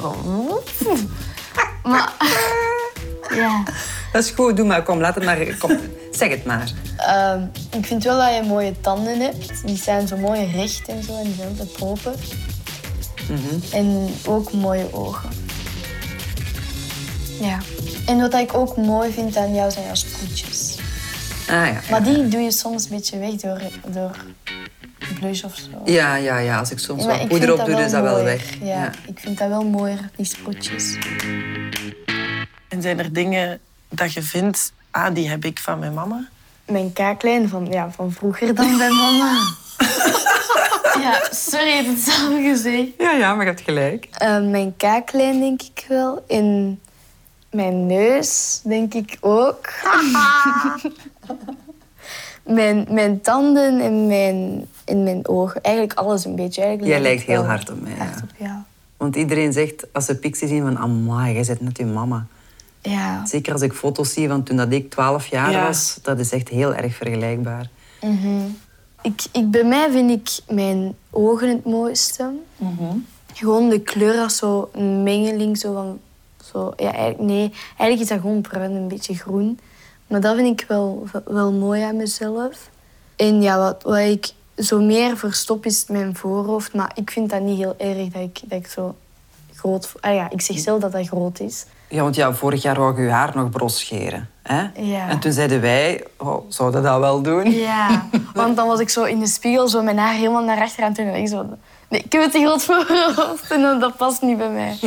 Maar... 1.83 2.13
Ja. 3.35 3.63
Dat 4.13 4.25
is 4.25 4.31
goed, 4.31 4.57
doe 4.57 4.67
maar. 4.67 4.83
Kom, 4.83 5.01
laat 5.01 5.15
het 5.15 5.25
maar. 5.25 5.57
Kom, 5.59 5.79
zeg 6.11 6.31
het 6.31 6.45
maar. 6.45 6.73
Ehm, 6.97 7.43
ik 7.71 7.87
vind 7.87 8.05
wel 8.05 8.19
dat 8.19 8.35
je 8.35 8.43
mooie 8.49 8.81
tanden 8.81 9.21
hebt. 9.21 9.67
Die 9.67 9.77
zijn 9.77 10.09
zo 10.09 10.17
mooi 10.17 10.51
recht 10.51 10.89
en 10.89 11.03
zo 11.03 11.17
en 11.19 11.25
die 11.25 11.35
zijn 11.35 11.49
altijd 11.49 11.81
open. 11.83 12.15
En 13.73 14.09
ook 14.27 14.53
mooie 14.53 14.93
ogen. 14.93 15.31
Ja. 17.41 17.59
En 18.07 18.21
wat 18.21 18.35
ik 18.35 18.55
ook 18.55 18.77
mooi 18.77 19.13
vind 19.13 19.37
aan 19.37 19.55
jou 19.55 19.71
zijn 19.71 19.85
jouw 19.85 19.95
sproetjes. 19.95 20.77
Ah, 21.49 21.55
ja, 21.55 21.67
ja. 21.67 21.81
Maar 21.91 22.03
die 22.03 22.29
doe 22.29 22.41
je 22.41 22.51
soms 22.51 22.85
een 22.85 22.97
beetje 22.97 23.19
weg 23.19 23.35
door, 23.35 23.61
door 23.87 24.17
blush 25.23 25.45
of 25.45 25.57
zo. 25.57 25.93
Ja, 25.93 26.15
ja, 26.15 26.39
ja. 26.39 26.59
Als 26.59 26.71
ik 26.71 26.79
soms 26.79 27.03
Ja, 27.03 27.09
wat 27.09 27.29
poeder 27.29 27.53
op 27.53 27.67
doe, 27.67 27.81
is 27.81 27.91
dat 27.91 28.03
wel 28.03 28.23
weg. 28.23 28.57
Ja, 28.61 28.91
ik 29.07 29.19
vind 29.19 29.39
dat 29.39 29.49
wel 29.49 29.65
mooier, 29.65 30.11
die 30.17 30.27
sproetjes. 30.27 30.97
En 32.69 32.83
zijn 32.83 32.99
er 32.99 33.13
dingen 33.13 33.61
dat 33.89 34.13
je 34.13 34.23
vindt... 34.23 34.73
Ah, 34.91 35.15
die 35.15 35.29
heb 35.29 35.45
ik 35.45 35.59
van 35.59 35.79
mijn 35.79 35.95
mama? 35.95 36.29
Mijn 36.65 36.93
kaaklijn 36.93 37.49
van, 37.49 37.67
ja, 37.67 37.91
van 37.91 38.13
vroeger 38.13 38.55
dan 38.55 38.79
bij 38.79 38.91
mama. 38.91 39.39
ja, 41.05 41.23
sorry, 41.31 41.77
heb 41.77 41.87
het 41.87 41.99
zelf 41.99 42.43
gezegd. 42.43 42.89
Ja, 42.99 43.11
ja, 43.11 43.35
maar 43.35 43.45
je 43.45 43.51
hebt 43.51 43.65
gelijk. 43.65 44.09
Eh, 44.13 44.41
mijn 44.41 44.77
kaaklijn 44.77 45.41
denk 45.41 45.63
ik 45.63 45.85
wel. 45.89 46.25
En 46.29 46.81
mijn 47.51 47.87
neus 47.87 48.61
denk 48.65 48.95
ik 48.95 49.17
ook. 49.21 49.69
mijn, 52.43 52.87
mijn 52.91 53.21
tanden 53.21 53.81
en 53.81 54.07
mijn, 54.07 54.67
en 54.85 55.03
mijn 55.03 55.29
ogen. 55.29 55.63
Eigenlijk 55.63 55.99
alles 55.99 56.25
een 56.25 56.37
beetje. 56.37 56.63
Eigenlijk 56.63 56.93
Jij 56.93 57.01
lijk 57.03 57.15
lijkt 57.15 57.31
heel 57.31 57.45
hard 57.49 57.71
op 57.71 57.81
mij, 57.81 57.93
ja. 57.97 58.05
hard 58.05 58.23
op 58.23 58.31
jou. 58.37 58.57
Want 58.97 59.17
iedereen 59.17 59.53
zegt, 59.53 59.87
als 59.93 60.05
ze 60.05 60.17
Pixie 60.17 60.49
zien, 60.49 60.63
van... 60.63 60.79
Amai, 60.79 61.35
jij 61.35 61.45
zit 61.45 61.61
net 61.61 61.79
je 61.79 61.85
mama. 61.85 62.27
Ja. 62.81 63.27
Zeker 63.27 63.53
als 63.53 63.63
ik 63.63 63.73
foto's 63.73 64.13
zie 64.13 64.29
van 64.29 64.43
toen 64.43 64.57
dat 64.57 64.73
ik 64.73 64.91
12 64.91 65.27
jaar 65.27 65.51
Ja. 65.51 65.67
was. 65.67 65.99
Dat 66.03 66.19
is 66.19 66.33
echt 66.33 66.49
heel 66.49 66.75
erg 66.75 66.95
vergelijkbaar. 66.95 67.69
Ik, 69.03 69.23
ik, 69.33 69.51
bij 69.51 69.65
mij 69.65 69.91
vind 69.91 70.11
ik 70.11 70.55
mijn 70.55 70.95
ogen 71.11 71.49
het 71.49 71.65
mooiste. 71.65 72.31
Gewoon 73.35 73.69
de 73.69 73.81
kleur 73.81 74.19
als 74.23 74.37
zo 74.37 74.69
een 74.73 75.03
mengeling 75.03 75.59
zo 75.59 75.75
van 75.75 75.99
Zo, 76.53 76.73
ja, 76.77 76.93
eigenlijk, 76.93 77.19
nee, 77.31 77.53
eigenlijk 77.67 78.01
is 78.01 78.09
dat 78.09 78.21
gewoon 78.21 78.41
bruin, 78.41 78.71
een 78.71 78.89
beetje 78.89 79.15
groen. 79.15 79.59
Maar 80.13 80.21
dat 80.21 80.37
vind 80.37 80.61
ik 80.61 80.67
wel, 80.69 81.07
wel 81.25 81.53
mooi 81.53 81.83
aan 81.83 81.97
mezelf. 81.97 82.71
En 83.17 83.43
ja, 83.43 83.59
wat, 83.59 83.83
wat 83.83 83.97
ik 83.99 84.31
zo 84.57 84.81
meer 84.81 85.17
verstop 85.17 85.67
is 85.67 85.85
mijn 85.89 86.17
voorhoofd. 86.17 86.75
Maar 86.75 86.93
ik 86.95 87.11
vind 87.11 87.31
dat 87.31 87.41
niet 87.41 87.59
heel 87.59 87.75
erg 87.79 88.09
dat 88.09 88.23
ik, 88.23 88.41
dat 88.45 88.59
ik 88.59 88.67
zo 88.67 88.97
groot... 89.55 89.93
Ah 90.01 90.15
ja, 90.15 90.31
ik 90.31 90.41
zeg 90.41 90.59
zelf 90.59 90.81
dat 90.81 90.93
dat 90.93 91.07
groot 91.07 91.41
is. 91.41 91.67
Ja, 91.89 92.03
want 92.03 92.15
ja, 92.15 92.33
vorig 92.35 92.63
jaar 92.63 92.79
wou 92.79 92.97
je 92.97 93.03
je 93.03 93.11
haar 93.11 93.33
nog 93.35 93.51
bros 93.51 93.79
scheren. 93.79 94.29
Hè? 94.43 94.67
Ja. 94.77 95.09
En 95.09 95.19
toen 95.19 95.33
zeiden 95.33 95.61
wij, 95.61 96.07
oh, 96.17 96.45
zouden 96.49 96.83
dat 96.83 96.99
wel 96.99 97.23
doen? 97.23 97.51
Ja, 97.51 98.09
want 98.35 98.57
dan 98.57 98.67
was 98.67 98.81
ik 98.81 98.89
zo 98.89 99.05
in 99.05 99.19
de 99.19 99.27
spiegel, 99.27 99.69
zo 99.69 99.83
mijn 99.83 99.99
haar 99.99 100.15
helemaal 100.15 100.45
naar 100.45 100.61
achteren. 100.61 100.87
En 100.87 100.93
toen 100.95 101.07
dacht 101.07 101.19
ik 101.19 101.29
zo... 101.29 101.47
Nee, 101.89 102.01
ik 102.03 102.13
heb 102.13 102.23
het 102.23 102.33
te 102.33 102.39
groot 102.39 102.63
voorhoofd 102.63 103.51
en 103.51 103.63
dan- 103.63 103.81
dat 103.81 103.97
past 103.97 104.23
niet 104.23 104.39
bij 104.39 104.51
mij. 104.51 104.79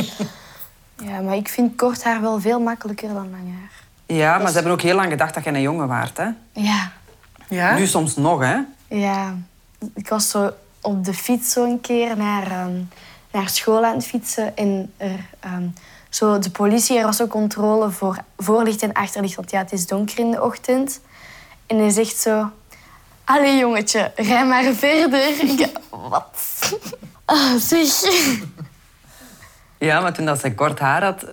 Ja, 1.04 1.20
maar 1.20 1.36
ik 1.36 1.48
vind 1.48 1.76
kort 1.76 2.04
haar 2.04 2.20
wel 2.20 2.40
veel 2.40 2.60
makkelijker 2.60 3.08
dan 3.08 3.14
lang 3.30 3.32
haar. 3.32 3.75
Ja, 4.06 4.38
maar 4.38 4.48
ze 4.48 4.54
hebben 4.54 4.72
ook 4.72 4.80
heel 4.80 4.94
lang 4.94 5.10
gedacht 5.10 5.34
dat 5.34 5.44
je 5.44 5.50
een 5.50 5.60
jongen 5.60 5.88
waart. 5.88 6.16
Hè? 6.16 6.28
Ja, 6.52 6.92
Ja? 7.48 7.74
Nu 7.76 7.86
soms 7.86 8.16
nog, 8.16 8.40
hè? 8.40 8.56
ja. 8.88 9.34
Ik 9.94 10.08
was 10.08 10.30
zo 10.30 10.50
op 10.80 11.04
de 11.04 11.14
fiets 11.14 11.52
zo 11.52 11.64
een 11.64 11.80
keer 11.80 12.16
naar, 12.16 12.50
ehm, 12.50 12.80
naar 13.32 13.48
school 13.48 13.84
aan 13.84 13.94
het 13.94 14.06
fietsen. 14.06 14.56
En 14.56 14.92
er, 14.96 15.18
ehm, 15.40 15.66
zo 16.08 16.38
de 16.38 16.50
politie, 16.50 16.98
er 16.98 17.04
was 17.04 17.22
ook 17.22 17.30
controle 17.30 17.90
voor 17.90 18.16
voorlicht 18.36 18.82
en 18.82 18.92
achterlicht. 18.92 19.34
Want 19.36 19.50
ja, 19.50 19.58
het 19.58 19.72
is 19.72 19.86
donker 19.86 20.18
in 20.18 20.30
de 20.30 20.42
ochtend. 20.42 21.00
En 21.66 21.78
hij 21.78 21.90
zegt 21.90 22.16
zo... 22.16 22.50
Allee, 23.24 23.58
jongetje, 23.58 24.12
rij 24.16 24.46
maar 24.46 24.72
verder. 24.72 25.28
Ik, 25.50 25.68
wat? 25.90 26.38
Ah, 27.24 27.54
zeg. 27.56 27.88
Ja, 29.78 30.00
maar 30.00 30.12
toen 30.12 30.24
dat 30.24 30.40
ze 30.40 30.54
kort 30.54 30.78
haar 30.78 31.04
had, 31.04 31.24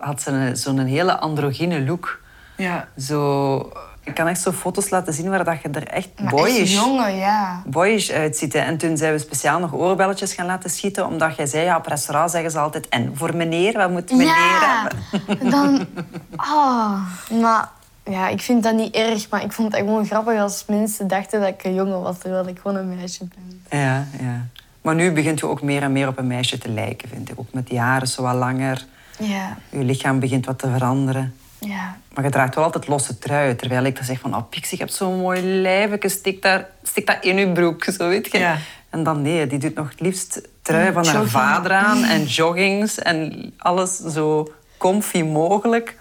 had 0.00 0.22
ze 0.22 0.50
zo'n 0.54 0.78
hele 0.78 1.18
androgyne 1.18 1.84
look. 1.84 2.20
Ja. 2.56 2.88
Zo, 2.98 3.56
ik 4.04 4.14
kan 4.14 4.26
echt 4.26 4.40
zo 4.40 4.52
foto's 4.52 4.90
laten 4.90 5.12
zien 5.12 5.28
waar 5.30 5.44
dat 5.44 5.62
je 5.62 5.68
er 5.68 5.86
echt 5.86 6.08
Maar 6.20 6.30
boyish, 6.34 6.60
echt 6.60 6.72
jongen, 6.72 7.16
ja. 7.16 7.62
boyish 7.66 8.10
uitziet. 8.10 8.52
hè. 8.52 8.58
En 8.58 8.76
toen 8.76 8.96
zijn 8.96 9.12
we 9.12 9.18
speciaal 9.18 9.58
nog 9.60 9.74
oorbelletjes 9.74 10.32
gaan 10.34 10.46
laten 10.46 10.70
schieten, 10.70 11.06
omdat 11.06 11.36
jij 11.36 11.46
zei, 11.46 11.64
ja, 11.64 11.76
op 11.76 11.86
restaurant 11.86 12.30
zeggen 12.30 12.50
ze 12.50 12.58
altijd, 12.58 12.88
en 12.88 13.12
voor 13.16 13.36
meneer, 13.36 13.72
wat 13.72 13.90
moet 13.90 14.10
meneer 14.10 14.26
Ja, 14.26 14.88
hebben? 15.12 15.50
dan... 15.50 15.86
Ah, 16.36 17.00
maar 17.40 17.68
ja, 18.04 18.28
ik 18.28 18.40
vind 18.42 18.62
dat 18.62 18.74
niet 18.74 18.94
erg, 18.94 19.28
maar 19.30 19.42
ik 19.44 19.52
vond 19.52 19.72
het 19.72 19.80
gewoon 19.80 20.06
grappig 20.06 20.40
als 20.40 20.64
mensen 20.66 21.08
dachten 21.08 21.40
dat 21.40 21.48
ik 21.48 21.64
een 21.64 21.74
jongen 21.74 22.00
was, 22.02 22.18
terwijl 22.18 22.48
ik 22.48 22.58
gewoon 22.62 22.76
een 22.76 22.96
meisje 22.96 23.24
ben. 23.24 23.80
Ja, 23.80 24.04
ja. 24.20 24.46
Maar 24.82 24.94
nu 24.94 25.12
begint 25.12 25.38
je 25.40 25.46
ook 25.46 25.62
meer 25.62 25.82
en 25.82 25.92
meer 25.92 26.08
op 26.08 26.18
een 26.18 26.26
meisje 26.26 26.58
te 26.58 26.68
lijken, 26.68 27.08
vind 27.08 27.30
ik. 27.30 27.38
Ook 27.40 27.52
met 27.52 27.66
die 27.66 27.78
haren 27.78 28.08
zo 28.08 28.22
wat 28.22 28.34
langer. 28.34 28.84
Ja, 29.18 29.56
Je 29.70 29.78
lichaam 29.84 30.20
begint 30.20 30.46
wat 30.46 30.58
te 30.58 30.70
veranderen. 30.70 31.34
ja. 31.58 31.96
Maar 32.14 32.24
je 32.24 32.30
draagt 32.30 32.54
wel 32.54 32.64
altijd 32.64 32.88
losse 32.88 33.18
truien. 33.18 33.56
Terwijl 33.56 33.84
ik 33.84 33.94
dan 33.96 34.04
zeg 34.04 34.18
van, 34.20 34.34
oh 34.36 34.42
Pixie, 34.50 34.78
je 34.78 34.84
hebt 34.84 34.96
zo'n 34.96 35.18
mooi 35.20 35.42
lijfje. 35.42 36.08
Stik, 36.08 36.42
daar, 36.42 36.68
stik 36.82 37.06
dat 37.06 37.16
in 37.20 37.36
je 37.36 37.52
broek, 37.52 37.84
zo 37.84 38.08
weet 38.08 38.32
je. 38.32 38.38
Ja. 38.38 38.58
En 38.90 39.02
dan 39.02 39.22
nee, 39.22 39.46
die 39.46 39.58
doet 39.58 39.74
nog 39.74 39.88
het 39.90 40.00
liefst 40.00 40.40
trui 40.62 40.92
van 40.92 41.06
haar 41.06 41.24
vader 41.26 41.72
aan. 41.72 42.04
En 42.04 42.24
joggings 42.38 42.98
en 42.98 43.52
alles 43.58 43.96
zo 43.96 44.52
comfy 44.78 45.22
mogelijk. 45.22 45.98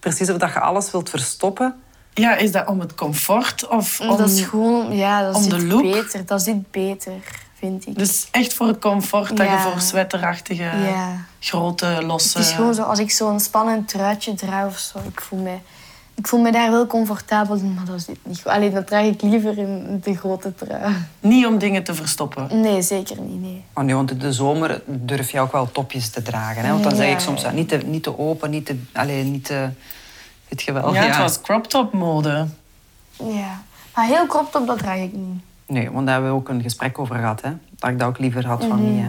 Precies 0.00 0.30
of 0.30 0.36
dat 0.36 0.52
je 0.52 0.60
alles 0.60 0.90
wilt 0.90 1.10
verstoppen. 1.10 1.74
ja, 2.14 2.36
is 2.36 2.52
dat 2.52 2.66
om 2.66 2.80
het 2.80 2.94
comfort 2.94 3.66
of 3.68 4.00
om... 4.00 4.16
dat 4.16 4.28
is 4.30 4.40
gewoon... 4.40 4.96
Ja, 4.96 5.22
dat 5.22 5.34
om 5.34 5.42
zit 5.42 5.50
de 5.50 5.66
look? 5.66 5.82
beter. 5.82 6.26
Dat 6.26 6.42
zit 6.42 6.70
beter, 6.70 7.12
vind 7.58 7.86
ik. 7.86 7.98
Dus 7.98 8.28
echt 8.30 8.54
voor 8.54 8.66
het 8.66 8.78
comfort 8.78 9.28
dat 9.36 9.46
je 9.46 9.52
Ja. 9.52 9.62
voor 9.70 9.80
sweaterachtige, 9.80 10.62
Ja. 10.62 11.24
grote, 11.40 12.02
losse... 12.06 12.38
Het 12.38 12.46
is 12.46 12.52
gewoon 12.52 12.74
zo, 12.74 12.82
als 12.82 12.98
ik 12.98 13.10
zo'n 13.10 13.40
spannend 13.40 13.88
truitje 13.88 14.34
draag 14.34 14.66
of 14.66 14.78
zo, 14.78 14.98
ik 15.08 15.20
voel 15.20 15.38
me... 15.38 15.54
Ik 16.14 16.26
voel 16.28 16.40
me 16.40 16.52
daar 16.52 16.70
wel 16.70 16.86
comfortabel 16.86 17.56
in, 17.56 17.74
maar 17.74 17.84
dat 17.84 18.00
zit 18.02 18.18
niet 18.22 18.36
goed. 18.42 18.52
Alleen 18.52 18.72
dat 18.74 18.86
draag 18.86 19.04
ik 19.04 19.22
liever 19.22 19.58
in 19.58 20.00
de 20.02 20.16
grote 20.16 20.54
trui. 20.54 20.94
Niet 21.20 21.46
om 21.46 21.58
dingen 21.58 21.84
te 21.84 21.94
verstoppen. 21.94 22.60
Nee, 22.60 22.82
zeker 22.82 23.20
niet, 23.20 23.40
nee. 23.40 23.64
Oh 23.74 23.84
nee, 23.84 23.94
want 23.94 24.10
in 24.10 24.18
de 24.18 24.32
zomer 24.32 24.82
durf 24.86 25.30
je 25.30 25.40
ook 25.40 25.52
wel 25.52 25.72
topjes 25.72 26.08
te 26.10 26.22
dragen. 26.22 26.64
Hè? 26.64 26.70
Want 26.70 26.82
dan 26.82 26.96
zeg 26.96 27.06
Ja, 27.06 27.12
ik 27.12 27.18
soms, 27.20 27.40
ja. 27.42 27.48
ja, 27.48 27.54
niet, 27.54 27.68
te, 27.68 27.76
niet 27.76 28.02
te 28.02 28.18
open, 28.18 28.50
niet 28.50 28.66
te... 28.66 28.78
Alleen 28.92 29.30
niet 29.30 29.44
te... 29.44 29.68
Weet 30.48 30.62
je 30.62 30.72
wel? 30.72 30.94
ja, 30.94 31.02
het 31.02 31.16
was 31.16 31.40
crop 31.40 31.66
top 31.66 31.92
mode. 31.92 32.46
Ja. 33.24 33.62
Maar 33.94 34.06
heel 34.06 34.26
crop 34.26 34.52
top, 34.52 34.66
dat 34.66 34.78
draag 34.78 34.98
ik 34.98 35.12
niet. 35.12 35.42
Nee, 35.68 35.90
want 35.90 36.04
daar 36.06 36.14
hebben 36.14 36.32
we 36.32 36.38
ook 36.38 36.48
een 36.48 36.62
gesprek 36.62 36.98
over 36.98 37.16
gehad. 37.16 37.40
Hè? 37.42 37.50
Dat 37.78 37.90
ik 37.90 37.98
dat 37.98 38.08
ook 38.08 38.18
liever 38.18 38.46
had 38.46 38.58
Mhm. 38.60 38.68
van 38.68 38.94
niet. 38.94 39.02
Hè? 39.02 39.08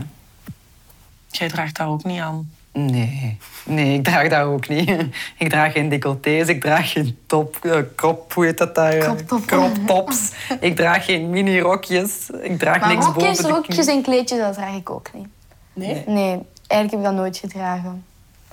Jij 1.27 1.47
draagt 1.47 1.77
dat 1.77 1.87
ook 1.87 2.03
niet 2.03 2.19
aan. 2.21 2.49
Nee. 2.73 3.37
nee, 3.65 3.93
ik 3.93 4.03
draag 4.03 4.29
dat 4.29 4.41
ook 4.43 4.67
niet. 4.67 4.89
Ik 5.37 5.49
draag 5.49 5.71
geen 5.71 5.89
decolletés, 5.89 6.47
ik 6.47 6.61
draag 6.61 6.91
geen 6.91 7.17
top, 7.25 7.65
eh, 7.65 7.77
crop, 7.95 8.33
hoe 8.33 8.45
heet 8.45 8.57
dat 8.57 8.75
daar? 8.75 8.97
Crop 8.97 9.19
top. 9.19 9.45
crop 9.45 9.75
tops. 9.87 10.31
ik 10.59 10.75
draag 10.75 11.05
geen 11.05 11.29
mini-rokjes. 11.29 12.29
Ik 12.41 12.59
draag 12.59 12.79
Maar 12.79 12.89
niks 12.89 13.05
rokjes, 13.05 13.25
boven 13.27 13.43
de 13.43 13.49
rokjes 13.49 13.85
en 13.87 14.01
kleedjes, 14.01 14.39
dat 14.39 14.53
draag 14.53 14.75
ik 14.75 14.89
ook 14.89 15.09
niet. 15.13 15.27
Nee? 15.73 16.03
Nee, 16.07 16.39
eigenlijk 16.67 16.91
heb 16.91 16.91
ik 16.99 17.03
dat 17.03 17.13
nooit 17.13 17.37
gedragen. 17.37 18.05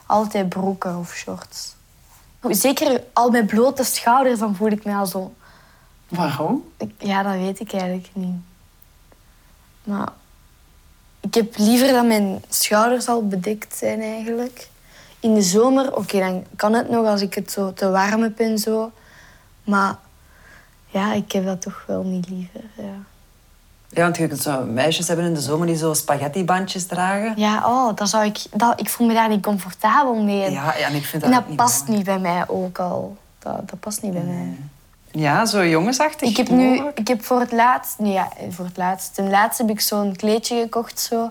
Altijd 0.06 0.48
broeken 0.48 0.98
of 0.98 1.14
shorts. 1.14 1.75
Zeker 2.48 3.02
al 3.12 3.30
met 3.30 3.46
blote 3.46 3.84
schouders, 3.84 4.38
dan 4.38 4.54
voel 4.56 4.70
ik 4.70 4.84
me 4.84 4.94
al 4.94 5.06
zo... 5.06 5.34
Waarom? 6.08 6.64
Ik- 6.76 6.94
Ja, 6.98 7.22
dat 7.22 7.32
weet 7.32 7.60
ik 7.60 7.72
eigenlijk 7.72 8.08
niet. 8.12 8.36
Maar 9.84 10.08
ik 11.20 11.34
heb 11.34 11.56
liever 11.56 11.92
dat 11.92 12.06
mijn 12.06 12.42
schouders 12.48 13.08
al 13.08 13.26
bedekt 13.26 13.76
zijn 13.76 14.00
eigenlijk. 14.00 14.68
In 15.20 15.34
de 15.34 15.42
zomer, 15.42 15.96
oké, 15.96 16.18
dan 16.18 16.44
kan 16.56 16.72
het 16.72 16.90
nog 16.90 17.06
als 17.06 17.20
ik 17.20 17.34
het 17.34 17.52
zo 17.52 17.72
te 17.72 17.88
warm 17.90 18.22
heb 18.22 18.38
en 18.40 18.58
zo. 18.58 18.90
Maar 19.64 19.96
ja, 20.86 21.12
ik 21.12 21.32
heb 21.32 21.44
dat 21.44 21.62
toch 21.62 21.84
wel 21.86 22.02
niet 22.02 22.28
liever. 22.28 22.60
Ja, 22.76 22.92
Ja, 23.88 24.02
want 24.02 24.16
je 24.16 24.28
kunt 24.28 24.40
zo 24.42 24.64
meisjes 24.64 25.08
hebben 25.08 25.26
in 25.26 25.34
de 25.34 25.40
zomer 25.40 25.66
die 25.66 25.76
zo 25.76 25.94
spaghettibandjes 25.94 26.86
dragen. 26.86 27.32
ja 27.36 27.66
oh, 27.66 27.96
dat 27.96 28.08
zou 28.08 28.25
ik, 28.25 28.38
dat, 28.52 28.80
ik 28.80 28.88
voel 28.88 29.06
me 29.06 29.14
daar 29.14 29.28
niet 29.28 29.42
comfortabel 29.42 30.22
mee. 30.22 30.42
En, 30.44 30.52
Ja, 30.52 30.76
ja 30.76 30.86
en 30.86 30.94
ik 30.94 31.04
vind 31.04 31.22
dat 31.22 31.30
en 31.32 31.38
dat 31.38 31.48
niet 31.48 31.56
past 31.56 31.84
mooi. 31.86 31.96
niet 31.96 32.06
bij 32.06 32.18
mij 32.18 32.48
ook 32.48 32.78
al. 32.78 33.16
Dat, 33.38 33.68
dat 33.68 33.80
past 33.80 34.02
niet 34.02 34.12
bij 34.12 34.22
mij. 34.22 34.56
Ja, 35.18 35.46
zo 35.46 35.66
jongensachtig 35.66 36.28
Ik 36.28 36.37
heb 36.37 36.49
nu, 36.49 36.82
ik 36.94 37.08
heb 37.08 37.25
voor 37.25 37.40
het 37.40 37.52
laatst, 37.52 37.99
nee, 37.99 38.12
ja, 38.12 38.28
voor 38.50 38.64
het 38.64 38.76
laatst, 38.76 39.14
ten 39.14 39.30
laatste 39.30 39.62
heb 39.62 39.70
ik 39.73 39.80
zo'n 39.80 40.16
kleedje 40.16 40.61
gekocht 40.61 41.00
zo. 41.00 41.30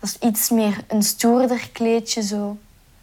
Dat 0.00 0.10
is 0.20 0.28
iets 0.28 0.50
meer 0.50 0.76
een 0.88 1.02
stoerder 1.02 1.68
kleedje 1.72 2.22
zo. 2.22 2.58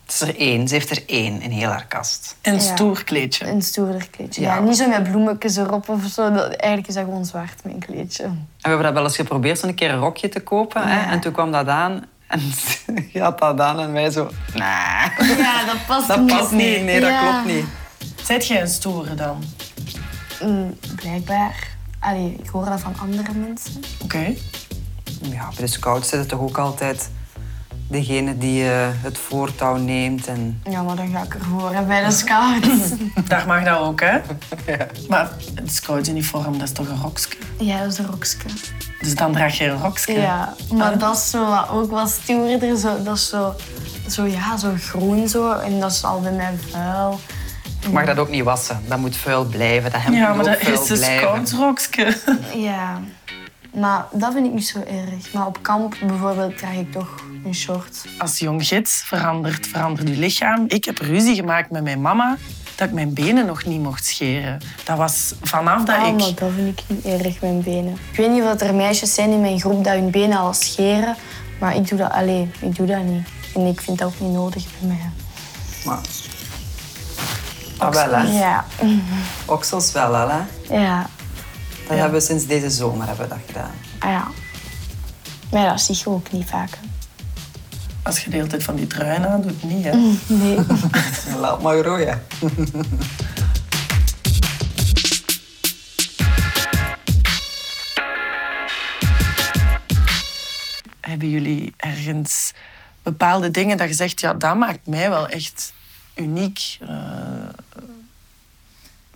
Het 0.05 0.13
is 0.15 0.21
er 0.21 0.37
één. 0.39 0.67
Ze 0.67 0.73
heeft 0.73 0.89
er 0.89 1.03
één 1.05 1.41
in 1.41 1.51
heel 1.51 1.69
haar 1.69 1.85
kast. 1.87 2.35
Een 2.41 2.53
Ja. 2.53 2.59
stoer 2.59 3.03
kleedje. 3.03 3.47
Een 3.47 3.61
stoerder 3.61 4.07
kleedje. 4.09 4.41
Ja. 4.41 4.55
Ja. 4.55 4.61
niet 4.61 4.77
zo 4.77 4.87
met 4.89 5.03
bloemetjes 5.03 5.55
erop 5.55 5.89
of 5.89 6.03
zo. 6.05 6.31
Dat, 6.31 6.53
eigenlijk 6.53 6.87
is 6.89 6.93
dat 6.95 7.03
gewoon 7.03 7.25
zwart, 7.25 7.63
mijn 7.63 7.79
kleedje. 7.79 8.23
En 8.23 8.47
we 8.61 8.67
hebben 8.67 8.83
dat 8.85 8.93
wel 8.93 9.03
eens 9.03 9.15
geprobeerd, 9.15 9.59
zo'n 9.59 9.73
keer 9.75 9.89
een 9.91 9.99
rokje 9.99 10.29
te 10.29 10.39
kopen. 10.39 10.87
Hè? 10.87 11.11
En 11.11 11.19
toen 11.19 11.31
kwam 11.31 11.51
dat 11.51 11.67
aan. 11.67 12.05
En 12.27 12.41
je 13.13 13.21
had 13.21 13.39
dat 13.39 13.59
aan 13.59 13.79
en 13.79 13.93
wij 13.93 14.09
zo... 14.11 14.29
Nah, 14.53 15.05
Ja, 15.37 15.65
dat 15.65 15.85
past 15.87 16.07
dat 16.07 16.19
niet. 16.19 16.37
past 16.37 16.51
niet. 16.51 16.83
Nee, 16.83 16.99
dat 16.99 17.19
klopt 17.19 17.45
niet. 17.45 17.65
Zet 18.23 18.47
jij 18.47 18.61
een 18.61 18.67
stoere 18.67 19.15
dan? 19.15 19.43
Mm, 20.41 20.77
blijkbaar. 20.95 21.67
Allee, 21.99 22.35
ik 22.43 22.49
hoor 22.49 22.65
dat 22.65 22.79
van 22.79 22.95
andere 22.99 23.31
mensen. 23.33 23.81
Oké. 24.03 24.33
Ja, 25.21 25.47
bij 25.55 25.65
de 25.65 25.67
scouts 25.67 26.11
is 26.11 26.19
het 26.19 26.29
toch 26.29 26.39
ook 26.39 26.57
altijd 26.57 27.09
degene 27.87 28.37
die 28.37 28.69
eh, 28.69 28.87
het 28.91 29.17
voortouw 29.17 29.75
neemt. 29.75 30.27
En... 30.27 30.61
Ja, 30.69 30.81
maar 30.81 30.95
dan 30.95 31.09
ga 31.09 31.23
ik 31.23 31.33
ervoor 31.33 31.73
hè, 31.73 31.83
bij 31.83 32.05
de 32.05 32.11
scouts. 32.11 32.67
Daar 33.27 33.47
mag 33.47 33.63
dat 33.63 33.79
ook, 33.79 34.01
hè? 34.01 34.19
Maar 35.09 35.29
het 35.55 35.73
scoutuniform, 35.73 36.53
dat 36.53 36.67
is 36.67 36.71
toch 36.71 36.87
een 36.87 37.01
rokske? 37.01 37.37
ja, 37.59 37.79
dat 37.79 37.91
is 37.91 37.97
een 37.97 38.05
rokske. 38.05 38.47
Dus 38.99 39.15
dan 39.15 39.31
draag 39.31 39.57
je 39.57 39.65
een 39.65 39.81
rokske. 39.81 40.11
Ja, 40.11 40.53
maar 40.73 40.97
dat 40.97 41.15
is 41.15 41.29
zo 41.29 41.49
wat, 41.49 41.69
ook 41.69 41.91
wat 41.91 42.09
stoerder. 42.09 42.77
Zo, 42.77 43.03
dat 43.03 43.15
is 43.15 43.29
zo, 43.29 43.55
zo, 44.07 44.25
ja, 44.25 44.57
zo 44.57 44.73
groen 44.79 45.27
zo. 45.27 45.51
En 45.51 45.79
dat 45.79 45.91
is 45.91 46.03
al 46.03 46.21
bij 46.21 46.31
mij 46.31 46.53
vuil. 46.71 47.19
Je 47.87 47.93
mag 47.93 48.05
dat 48.05 48.17
ook 48.17 48.29
niet 48.29 48.43
wassen. 48.43 48.81
Dat 48.87 48.97
moet 48.97 49.15
vuil 49.17 49.45
blijven. 49.45 49.91
Dat 49.91 50.01
hemd 50.01 50.15
Ja, 50.15 50.33
maar 50.33 50.39
ook 50.39 50.45
dat 50.45 50.81
is 50.81 50.89
een 50.89 50.97
blijven. 50.97 51.17
scoutsrokske. 51.27 52.17
Ja, 52.69 52.99
maar 53.73 54.05
dat 54.11 54.33
vind 54.33 54.45
ik 54.45 54.53
niet 54.53 54.67
zo 54.67 54.79
erg. 54.79 55.33
Maar 55.33 55.45
op 55.45 55.57
kamp 55.61 55.95
bijvoorbeeld 56.07 56.57
draag 56.57 56.73
ik 56.75 56.91
toch 56.91 57.15
een 57.45 57.55
short. 57.55 58.05
Als 58.17 58.39
jong 58.39 58.67
gids 58.67 59.01
verandert, 59.05 59.67
verandert 59.67 60.07
je 60.09 60.15
lichaam. 60.17 60.65
Ik 60.67 60.85
heb 60.85 60.97
ruzie 60.97 61.35
gemaakt 61.35 61.71
met 61.71 61.83
mijn 61.83 62.01
mama 62.01 62.37
dat 62.75 62.87
ik 62.87 62.93
mijn 62.93 63.13
benen 63.13 63.45
nog 63.45 63.65
niet 63.65 63.81
mocht 63.81 64.05
scheren. 64.05 64.57
Dat 64.83 64.97
was 64.97 65.33
vanaf 65.41 65.83
dat 65.83 65.95
Ah, 65.95 66.07
ik... 66.07 66.13
maar 66.19 66.33
dat 66.35 66.49
vind 66.55 66.79
ik 66.79 66.83
niet 66.87 67.05
erg, 67.21 67.41
mijn 67.41 67.61
benen. 67.63 67.97
Ik 68.11 68.17
weet 68.17 68.31
niet 68.31 68.43
of 68.43 68.61
er 68.61 68.73
meisjes 68.75 69.13
zijn 69.13 69.31
in 69.31 69.41
mijn 69.41 69.59
groep 69.59 69.83
dat 69.83 69.93
hun 69.93 70.11
benen 70.11 70.37
al 70.37 70.53
scheren. 70.53 71.15
Maar 71.59 71.75
ik 71.75 71.87
doe 71.89 71.97
dat 71.97 72.11
alleen. 72.11 72.51
Ik 72.59 72.75
doe 72.75 72.87
dat 72.87 73.03
niet. 73.03 73.27
En 73.55 73.65
ik 73.65 73.81
vind 73.81 73.97
dat 73.97 74.07
ook 74.07 74.19
niet 74.19 74.31
nodig 74.33 74.63
bij 74.79 74.87
mij. 74.87 75.09
Maar... 75.85 75.99
Ah, 77.77 77.93
wel, 77.93 78.11
hè. 78.13 78.39
Ja, 78.39 78.65
Oksels 79.45 79.91
wel, 79.91 80.15
al, 80.15 80.29
hè. 80.29 80.41
ja, 80.79 81.09
Dat 81.87 81.97
hebben 81.97 82.19
we 82.19 82.25
sinds 82.25 82.45
deze 82.45 82.69
zomer 82.69 83.07
hebben 83.07 83.27
we 83.29 83.33
dat 83.35 83.43
gedaan. 83.47 83.71
ah, 83.99 84.09
ja. 84.09 84.27
Maar 85.51 85.69
dat 85.69 85.81
zie 85.81 85.95
je 85.97 86.09
ook 86.09 86.31
niet 86.31 86.49
vaak. 86.49 86.69
hè. 86.69 86.87
Als 88.03 88.23
je 88.23 88.29
de 88.29 88.35
hele 88.35 88.47
tijd 88.47 88.63
van 88.63 88.75
die 88.75 88.87
trui 88.87 89.25
aan 89.25 89.41
doet, 89.41 89.63
niet 89.63 89.83
hè? 89.85 89.91
Nee. 90.27 90.59
Laat 91.39 91.61
maar 91.61 91.77
rooien. 91.77 92.23
Hebben 101.01 101.29
jullie 101.29 101.73
ergens 101.77 102.53
bepaalde 103.03 103.51
dingen 103.51 103.77
dat 103.77 103.87
je 103.87 103.93
zegt, 103.93 104.19
ja, 104.19 104.33
dat 104.33 104.55
maakt 104.55 104.87
mij 104.87 105.09
wel 105.09 105.27
echt 105.27 105.73
uniek? 106.15 106.77
Eh, 106.81 107.16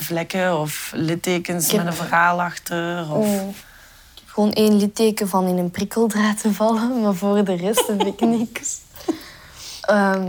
vlekken 0.04 0.60
of 0.60 0.92
littekens 0.96 1.72
heb- 1.72 1.78
met 1.84 1.88
een 1.88 1.94
verhaal 2.06 2.42
achter? 2.42 3.00
Of... 3.12 3.26
Oh. 3.26 3.50
Ik 4.16 4.20
heb 4.28 4.30
gewoon 4.34 4.52
één 4.54 4.78
litteken 4.78 5.30
van 5.30 5.48
in 5.48 5.58
een 5.58 5.72
prikkeldraad 5.72 6.42
te 6.42 6.54
vallen, 6.54 7.02
maar 7.02 7.14
voor 7.14 7.44
de 7.44 7.56
rest 7.56 7.88
heb 7.88 8.02
ik 8.06 8.20
niks. 8.38 8.78
Ehm, 9.82 10.28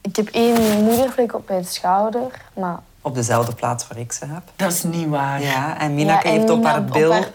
ik 0.00 0.16
heb 0.16 0.28
één 0.28 0.82
moedervlek 0.84 1.34
op 1.34 1.48
mijn 1.48 1.64
schouder, 1.64 2.30
maar 2.54 2.78
Op 3.00 3.14
dezelfde 3.14 3.54
plaats 3.54 3.86
waar 3.88 3.98
ik 3.98 4.12
ze 4.12 4.24
heb. 4.26 4.42
Dat 4.56 4.72
is 4.72 4.82
niet 4.82 5.08
waar. 5.08 5.42
Ja, 5.42 5.78
en 5.78 5.98
Ja, 5.98 6.22
en 6.22 6.30
heeft 6.30 6.50
op 6.50 6.56
Mina 6.56 6.70
haar 6.70 6.78
op 6.80 6.90
bil 6.92 7.12
haar 7.12 7.28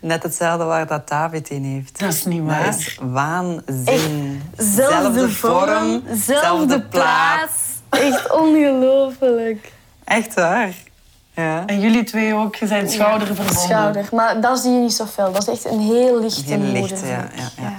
net 0.00 0.22
hetzelfde 0.22 0.64
waar 0.64 0.86
dat 0.86 1.08
David 1.08 1.50
in 1.50 1.64
heeft. 1.64 1.98
Dat 2.00 2.12
is 2.12 2.24
niet 2.24 2.46
Dat 2.46 2.56
waar. 2.56 2.68
is 2.68 2.98
waanzin. 3.02 4.42
zelfde 4.56 5.28
vorm, 5.30 6.02
zelfde 6.12 6.80
plaats. 6.82 7.52
Echt 7.88 8.32
ongelooflijk. 8.32 9.72
Echt 10.04 10.34
waar. 10.34 10.74
Ja. 11.34 11.66
En 11.66 11.80
jullie 11.80 12.04
twee 12.04 12.34
ook, 12.34 12.54
je 12.54 12.66
zijn 12.66 12.90
schouder 12.90 13.28
Ja, 13.28 13.34
verbonden. 13.34 13.62
Schouder, 13.62 14.08
maar 14.12 14.40
dat 14.40 14.58
zie 14.58 14.72
je 14.72 14.78
niet 14.78 14.92
zo 14.92 15.06
fel. 15.06 15.32
Dat 15.32 15.48
is 15.48 15.54
echt 15.54 15.72
een 15.74 15.80
heel 15.80 16.20
lichte 16.20 16.42
Heel 16.44 16.58
licht, 16.58 16.78
moedervlek. 16.78 17.10
ja, 17.10 17.50
ja, 17.56 17.62
ja. 17.62 17.72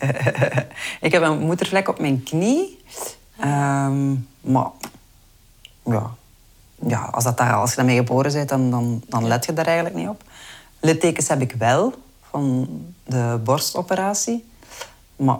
ik 1.06 1.12
heb 1.12 1.22
een 1.22 1.38
moedervlek 1.38 1.88
op 1.88 1.98
mijn 2.00 2.22
knie. 2.22 2.84
Ehm, 3.40 4.12
maar 4.40 4.66
ja. 5.84 6.10
Ja, 6.86 7.08
als, 7.12 7.24
dat 7.24 7.36
daar, 7.36 7.54
als 7.54 7.70
je 7.70 7.76
daarmee 7.76 7.96
geboren 7.96 8.32
bent, 8.32 8.48
dan, 8.48 8.70
dan, 8.70 9.02
dan 9.08 9.26
let 9.26 9.44
je 9.44 9.52
daar 9.52 9.66
eigenlijk 9.66 9.96
niet 9.96 10.08
op. 10.08 10.22
Littekens 10.80 11.28
heb 11.28 11.40
ik 11.40 11.52
wel, 11.58 11.94
van 12.30 12.68
de 13.04 13.40
borstoperatie. 13.44 14.48
Maar 15.16 15.38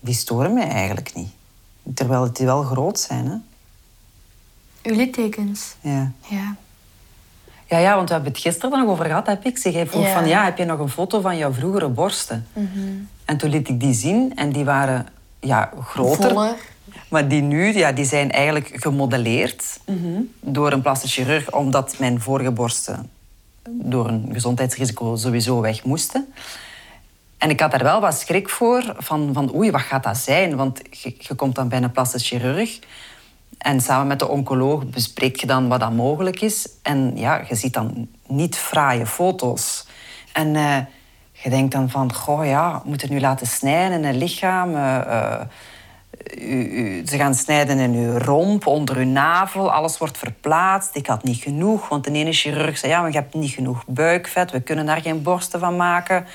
die 0.00 0.14
storen 0.14 0.52
mij 0.54 0.68
eigenlijk 0.68 1.14
niet. 1.14 1.30
Terwijl 1.94 2.32
die 2.32 2.46
wel 2.46 2.62
groot 2.62 2.98
zijn, 3.00 3.26
hè. 3.26 3.36
Uw 4.84 4.94
littekens. 4.94 5.74
Ja. 5.80 6.10
Ja. 6.28 6.56
Ja, 7.68 7.78
ja, 7.78 7.94
want 7.96 8.08
we 8.08 8.14
hebben 8.14 8.32
het 8.32 8.40
gisteren 8.40 8.72
er 8.72 8.78
nog 8.78 8.88
over 8.88 9.04
gehad, 9.04 9.26
heb 9.26 9.44
ik. 9.44 9.58
Zeg, 9.58 9.72
hij 9.72 9.86
vroeg 9.86 10.04
Ja. 10.04 10.12
van, 10.12 10.26
ja, 10.28 10.44
heb 10.44 10.58
je 10.58 10.64
nog 10.64 10.78
een 10.78 10.88
foto 10.88 11.20
van 11.20 11.36
jouw 11.36 11.52
vroegere 11.52 11.88
borsten? 11.88 12.46
En 13.24 13.36
toen 13.36 13.50
liet 13.50 13.68
ik 13.68 13.80
die 13.80 13.94
zien 13.94 14.32
en 14.36 14.52
die 14.52 14.64
waren 14.64 15.06
ja, 15.40 15.70
groter. 15.84 16.28
Voller. 16.30 16.54
Maar 17.08 17.28
die 17.28 17.42
nu, 17.42 17.72
ja, 17.76 17.92
die 17.92 18.04
zijn 18.04 18.30
eigenlijk 18.30 18.70
gemodelleerd 18.74 19.80
door 20.40 20.72
een 20.72 20.82
plastisch 20.82 21.14
chirurg, 21.14 21.52
omdat 21.52 21.98
mijn 21.98 22.20
vorige 22.20 22.50
borsten 22.50 23.10
door 23.70 24.08
een 24.08 24.28
gezondheidsrisico 24.32 25.16
sowieso 25.16 25.60
weg 25.60 25.84
moesten. 25.84 26.32
En 27.38 27.50
ik 27.50 27.60
had 27.60 27.70
daar 27.70 27.82
wel 27.82 28.00
wat 28.00 28.14
schrik 28.14 28.48
voor, 28.48 28.94
van, 28.98 29.30
van 29.32 29.54
oei, 29.54 29.70
wat 29.70 29.80
gaat 29.80 30.02
dat 30.02 30.16
zijn? 30.16 30.56
Want 30.56 30.80
je, 30.90 31.14
je 31.18 31.34
komt 31.34 31.54
dan 31.54 31.68
bij 31.68 31.82
een 31.82 31.92
plastisch 31.92 32.28
chirurg 32.28 32.78
en 33.58 33.80
samen 33.80 34.06
met 34.06 34.18
de 34.18 34.28
oncoloog 34.28 34.86
bespreek 34.86 35.36
je 35.36 35.46
dan 35.46 35.68
wat 35.68 35.80
dat 35.80 35.92
mogelijk 35.92 36.40
is. 36.40 36.68
En 36.82 37.12
ja, 37.14 37.42
je 37.48 37.54
ziet 37.54 37.72
dan 37.74 38.08
niet 38.26 38.56
fraaie 38.56 39.06
foto's. 39.06 39.86
En 40.32 40.56
eh, 40.56 40.76
je 41.32 41.50
denkt 41.50 41.72
dan 41.72 41.90
van, 41.90 42.14
goh 42.14 42.46
ja, 42.46 42.82
moeten 42.84 43.10
nu 43.10 43.20
laten 43.20 43.46
snijden 43.46 43.98
in 43.98 44.04
een 44.04 44.18
lichaam. 44.18 44.74
eh, 44.74 45.40
eh, 45.40 45.40
ze 47.06 47.16
gaan 47.16 47.34
snijden 47.34 47.78
in 47.78 47.94
uw 47.94 48.18
romp, 48.18 48.66
onder 48.66 48.96
uw 48.96 49.04
navel. 49.04 49.72
Alles 49.72 49.98
wordt 49.98 50.18
verplaatst. 50.18 50.96
Ik 50.96 51.06
had 51.06 51.24
niet 51.24 51.42
genoeg, 51.42 51.88
want 51.88 52.04
de 52.04 52.12
ene 52.12 52.32
chirurg 52.32 52.78
zei... 52.78 52.92
ja, 52.92 53.00
maar 53.00 53.10
je 53.10 53.18
hebt 53.18 53.34
niet 53.34 53.50
genoeg 53.50 53.84
buikvet. 53.86 54.50
We 54.50 54.60
kunnen 54.60 54.86
daar 54.86 55.00
geen 55.00 55.22
borsten 55.22 55.60
van 55.60 55.76
maken. 55.76 56.26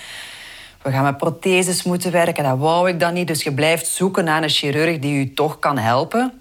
We 0.82 0.92
gaan 0.92 1.04
met 1.04 1.18
protheses 1.18 1.84
moeten 1.84 2.12
werken. 2.12 2.44
Dat 2.44 2.58
wou 2.58 2.90
ik 2.90 3.00
dan 3.00 3.14
niet. 3.14 3.28
Dus 3.28 3.44
je 3.44 3.54
blijft 3.54 3.88
zoeken 3.88 4.24
naar 4.24 4.44
een 4.44 4.50
chirurg 4.50 5.00
die 5.00 5.26
u 5.26 5.34
toch 5.34 5.60
kan 5.60 5.78
helpen. 5.78 6.39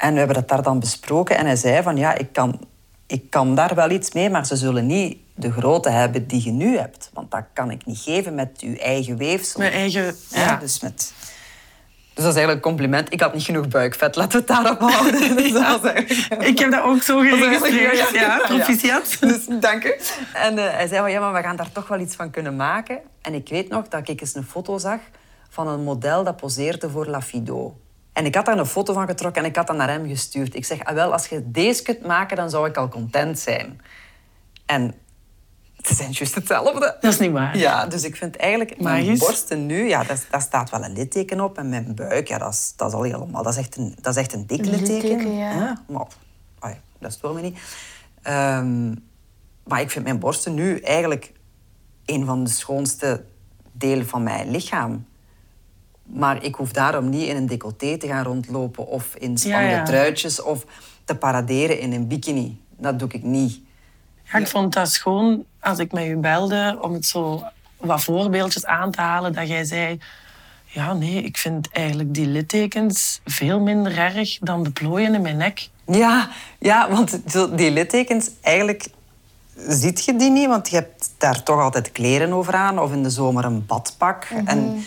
En 0.00 0.12
we 0.12 0.18
hebben 0.18 0.36
dat 0.36 0.48
daar 0.48 0.62
dan 0.62 0.80
besproken. 0.80 1.36
En 1.36 1.46
hij 1.46 1.56
zei 1.56 1.82
van, 1.82 1.96
ja, 1.96 2.14
ik 2.14 2.32
kan, 2.32 2.60
ik 3.06 3.30
kan 3.30 3.54
daar 3.54 3.74
wel 3.74 3.90
iets 3.90 4.12
mee... 4.12 4.30
maar 4.30 4.46
ze 4.46 4.56
zullen 4.56 4.86
niet 4.86 5.18
de 5.34 5.52
grootte 5.52 5.88
hebben 5.90 6.26
die 6.26 6.44
je 6.44 6.50
nu 6.50 6.76
hebt. 6.78 7.10
Want 7.14 7.30
dat 7.30 7.44
kan 7.52 7.70
ik 7.70 7.86
niet 7.86 7.98
geven 7.98 8.34
met 8.34 8.60
uw 8.60 8.76
eigen 8.76 9.16
weefsel. 9.16 9.60
Mijn 9.60 9.72
eigen... 9.72 10.16
Ja, 10.28 10.40
Ja. 10.44 10.56
dus 10.56 10.80
met... 10.80 11.12
Dus 12.14 12.24
dat 12.24 12.34
is 12.34 12.40
eigenlijk 12.40 12.66
een 12.66 12.72
compliment. 12.72 13.12
Ik 13.12 13.20
had 13.20 13.34
niet 13.34 13.42
genoeg 13.42 13.68
buikvet. 13.68 14.16
Laten 14.16 14.32
we 14.32 14.38
het 14.38 14.46
daarop 14.46 14.80
houden. 14.80 15.36
Dus 15.36 15.52
eigenlijk- 15.52 16.42
Ik 16.42 16.58
heb 16.58 16.70
dat 16.70 16.82
ook 16.82 17.02
zo 17.02 17.18
geregistreerd. 17.18 18.10
Ja, 18.12 18.38
proficiat. 18.46 19.16
Dus 19.20 19.46
dank 19.60 19.84
u. 19.84 19.94
En 20.34 20.58
eh, 20.58 20.74
hij 20.74 20.86
zei 20.86 21.00
van, 21.00 21.10
ja, 21.10 21.20
maar 21.20 21.32
we 21.32 21.40
gaan 21.42 21.56
daar 21.56 21.72
toch 21.72 21.88
wel 21.88 22.00
iets 22.00 22.14
van 22.16 22.30
kunnen 22.30 22.56
maken. 22.56 22.98
En 23.22 23.34
ik 23.34 23.48
weet 23.48 23.68
nog 23.68 23.88
dat 23.88 24.08
ik 24.08 24.20
eens 24.20 24.34
een 24.34 24.44
foto 24.44 24.78
zag 24.78 24.98
van 25.48 25.68
een 25.68 25.82
model 25.82 26.24
dat 26.24 26.36
poseerde 26.36 26.90
voor 26.90 27.06
La 27.06 27.22
Fido. 27.22 27.79
En 28.12 28.24
ik 28.24 28.34
had 28.34 28.46
daar 28.46 28.58
een 28.58 28.66
foto 28.66 28.92
van 28.92 29.06
getrokken 29.06 29.42
en 29.42 29.48
ik 29.48 29.56
had 29.56 29.66
dat 29.66 29.76
naar 29.76 29.88
hem 29.88 30.08
gestuurd. 30.08 30.54
Ik 30.54 30.64
zeg, 30.64 30.84
ah, 30.84 30.94
wel, 30.94 31.12
als 31.12 31.26
je 31.26 31.50
deze 31.50 31.82
kunt 31.82 32.06
maken, 32.06 32.36
dan 32.36 32.50
zou 32.50 32.68
ik 32.68 32.76
al 32.76 32.88
content 32.88 33.38
zijn. 33.38 33.80
En 34.66 34.94
ze 35.82 35.94
zijn 35.94 36.10
juist 36.10 36.34
hetzelfde. 36.34 36.96
Dat 37.00 37.12
is 37.12 37.18
niet 37.18 37.30
waar. 37.30 37.56
Ja, 37.56 37.86
dus 37.86 38.04
ik 38.04 38.16
vind 38.16 38.36
eigenlijk 38.36 38.80
mijn 38.80 39.18
borsten 39.18 39.66
nu, 39.66 39.88
ja, 39.88 40.04
daar, 40.04 40.24
daar 40.30 40.40
staat 40.40 40.70
wel 40.70 40.84
een 40.84 40.92
litteken 40.92 41.40
op. 41.40 41.58
En 41.58 41.68
mijn 41.68 41.94
buik, 41.94 42.28
ja, 42.28 42.38
dat 42.38 42.52
is, 42.52 42.72
dat 42.76 42.88
is 42.88 42.94
al 42.94 43.02
helemaal, 43.02 43.42
dat 43.42 43.52
is 43.52 43.58
echt 43.58 43.76
een, 43.76 43.96
dat 44.00 44.16
is 44.16 44.22
echt 44.22 44.32
een 44.32 44.46
dik 44.46 44.64
litteken. 44.64 45.08
litteken, 45.08 45.36
ja. 45.36 45.82
Maar, 45.88 46.06
ai, 46.58 46.74
dat 46.98 47.12
stoort 47.12 47.34
me 47.34 47.40
niet. 47.40 47.58
Ehm, 48.22 48.94
maar 49.64 49.80
ik 49.80 49.90
vind 49.90 50.04
mijn 50.04 50.18
borsten 50.18 50.54
nu 50.54 50.78
eigenlijk 50.78 51.32
een 52.04 52.24
van 52.24 52.44
de 52.44 52.50
schoonste 52.50 53.24
delen 53.72 54.08
van 54.08 54.22
mijn 54.22 54.50
lichaam. 54.50 55.06
Maar 56.12 56.44
ik 56.44 56.54
hoef 56.54 56.72
daarom 56.72 57.08
niet 57.08 57.28
in 57.28 57.36
een 57.36 57.46
decolleté 57.46 57.96
te 57.96 58.06
gaan 58.06 58.24
rondlopen 58.24 58.86
of 58.86 59.14
in 59.14 59.38
spannende 59.38 59.74
ja. 59.74 59.84
truitjes 59.84 60.42
of 60.42 60.64
te 61.04 61.14
paraderen 61.14 61.80
in 61.80 61.92
een 61.92 62.06
bikini. 62.06 62.60
Dat 62.76 62.98
doe 62.98 63.08
ik 63.12 63.22
niet. 63.22 63.60
Ja, 64.32 64.38
ik 64.38 64.46
vond 64.46 64.72
dat 64.72 64.92
schoon 64.92 65.44
als 65.60 65.78
ik 65.78 65.92
met 65.92 66.06
u 66.06 66.16
belde 66.16 66.78
om 66.80 66.92
het 66.92 67.06
zo 67.06 67.44
wat 67.76 68.02
voorbeeldjes 68.02 68.66
aan 68.66 68.90
te 68.90 69.00
halen. 69.00 69.32
Dat 69.32 69.48
jij 69.48 69.64
zei, 69.64 70.00
ja 70.64 70.92
nee, 70.92 71.22
ik 71.22 71.36
vind 71.36 71.68
eigenlijk 71.70 72.14
die 72.14 72.26
littekens 72.26 73.20
veel 73.24 73.60
minder 73.60 73.98
erg 73.98 74.38
dan 74.38 74.62
de 74.62 74.70
plooien 74.70 75.14
in 75.14 75.22
mijn 75.22 75.36
nek. 75.36 75.68
Ja, 75.86 76.28
ja 76.58 76.90
want 76.90 77.20
die 77.56 77.70
littekens, 77.70 78.30
eigenlijk 78.40 78.86
ziet 79.68 80.04
je 80.04 80.16
die 80.16 80.30
niet, 80.30 80.46
want 80.46 80.68
je 80.68 80.76
hebt 80.76 81.10
daar 81.18 81.42
toch 81.42 81.60
altijd 81.60 81.92
kleren 81.92 82.32
over 82.32 82.54
aan 82.54 82.78
of 82.78 82.92
in 82.92 83.02
de 83.02 83.10
zomer 83.10 83.44
een 83.44 83.66
badpak. 83.66 84.26
En 84.44 84.84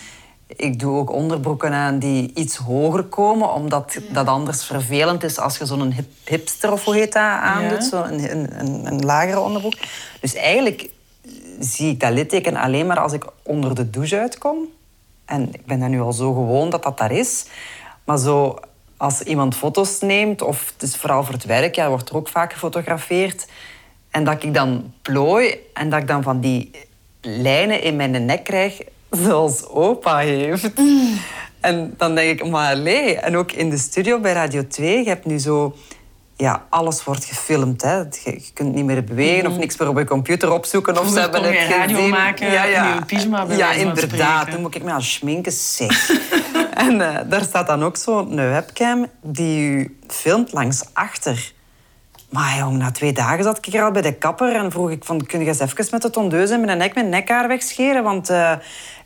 ik 0.55 0.79
doe 0.79 0.97
ook 0.97 1.11
onderbroeken 1.11 1.71
aan 1.73 1.99
die 1.99 2.31
iets 2.35 2.55
hoger 2.55 3.03
komen, 3.03 3.53
omdat 3.53 3.97
dat 4.11 4.27
anders 4.27 4.63
vervelend 4.65 5.23
is 5.23 5.39
als 5.39 5.57
je 5.57 5.65
zo'n 5.65 5.91
hip, 5.91 6.09
hipster 6.25 6.71
of 6.71 6.83
hoe 6.83 6.95
heet 6.95 7.13
dat 7.13 7.21
aandoet, 7.21 7.83
Ja. 7.83 7.89
zo 7.89 8.03
een, 8.03 8.31
een, 8.31 8.59
een, 8.59 8.85
een 8.85 9.05
lagere 9.05 9.39
onderbroek. 9.39 9.73
Dus 10.21 10.33
eigenlijk 10.35 10.89
zie 11.59 11.89
ik 11.91 11.99
dat 11.99 12.11
litteken 12.11 12.55
alleen 12.55 12.87
maar 12.87 12.99
als 12.99 13.13
ik 13.13 13.25
onder 13.43 13.75
de 13.75 13.89
douche 13.89 14.19
uitkom. 14.19 14.57
En 15.25 15.49
ik 15.53 15.65
ben 15.65 15.79
dat 15.79 15.89
nu 15.89 16.01
al 16.01 16.13
zo 16.13 16.33
gewoon 16.33 16.69
dat 16.69 16.83
dat 16.83 16.97
daar 16.97 17.11
is. 17.11 17.45
Maar 18.03 18.17
zo, 18.17 18.59
als 18.97 19.21
iemand 19.21 19.55
foto's 19.55 19.99
neemt, 19.99 20.41
of 20.41 20.71
het 20.73 20.81
is 20.83 20.95
vooral 20.95 21.23
voor 21.23 21.33
het 21.33 21.45
werk, 21.45 21.75
ja, 21.75 21.89
wordt 21.89 22.09
er 22.09 22.15
ook 22.15 22.27
vaak 22.27 22.53
gefotografeerd. 22.53 23.47
En 24.11 24.23
dat 24.23 24.43
ik 24.43 24.53
dan 24.53 24.93
plooi 25.01 25.55
en 25.73 25.89
dat 25.89 26.01
ik 26.01 26.07
dan 26.07 26.23
van 26.23 26.39
die 26.39 26.71
lijnen 27.21 27.81
in 27.81 27.95
mijn 27.95 28.25
nek 28.25 28.43
krijg, 28.43 28.81
zoals 29.17 29.67
opa 29.67 30.17
heeft. 30.17 30.71
En 31.59 31.93
dan 31.97 32.15
denk 32.15 32.39
ik, 32.39 32.49
maar 32.49 32.73
allee. 32.73 33.17
En 33.17 33.37
ook 33.37 33.51
in 33.51 33.69
de 33.69 33.77
studio 33.77 34.19
bij 34.19 34.33
Radio 34.33 34.67
2, 34.67 35.03
je 35.03 35.09
hebt 35.09 35.25
nu 35.25 35.39
zo... 35.39 35.75
Ja, 36.37 36.65
alles 36.69 37.03
wordt 37.03 37.25
gefilmd. 37.25 37.81
Hè. 37.81 37.97
Je, 37.97 38.09
je 38.23 38.49
kunt 38.53 38.75
niet 38.75 38.85
meer 38.85 39.03
bewegen 39.03 39.51
of 39.51 39.57
niks 39.57 39.77
meer 39.77 39.89
op 39.89 39.97
je 39.97 40.05
computer 40.05 40.51
opzoeken. 40.51 40.99
Of 40.99 41.09
ze 41.09 41.19
hebben 41.19 41.43
het 41.43 41.69
radio 41.69 41.95
gezien. 41.95 42.09
maken 42.09 42.47
in 42.47 42.53
je 42.53 43.01
pyjama, 43.05 43.45
bij 43.45 43.57
Ja, 43.57 43.71
inderdaad. 43.71 44.51
Dan 44.51 44.61
moet 44.61 44.75
ik 44.75 44.83
me 44.83 44.91
aan 44.91 45.01
schminken, 45.01 45.51
zeg. 45.51 46.11
en 46.87 47.01
eh, 47.01 47.29
daar 47.29 47.41
staat 47.41 47.67
dan 47.67 47.83
ook 47.83 47.97
zo'n 47.97 48.35
webcam 48.35 49.07
die 49.21 49.69
u 49.69 49.97
filmt 50.07 50.53
langs 50.53 50.83
achter. 50.93 51.53
Maar 52.33 52.57
jong, 52.57 52.77
na 52.77 52.91
twee 52.91 53.13
dagen 53.13 53.43
zat 53.43 53.57
ik 53.57 53.73
er 53.73 53.83
al 53.83 53.91
bij 53.91 54.01
de 54.01 54.13
kapper 54.13 54.55
en 54.55 54.71
vroeg 54.71 54.91
ik 54.91 55.03
van, 55.03 55.25
kun 55.25 55.39
je 55.39 55.45
eens 55.45 55.59
even 55.59 55.87
met 55.91 56.01
de 56.01 56.09
tondeuse 56.09 56.57
mijn 56.57 56.77
nek 56.77 56.93
mijn 56.93 57.09
nekhaar 57.09 57.47
wegscheren? 57.47 58.03
Want, 58.03 58.29
eh, 58.29 58.51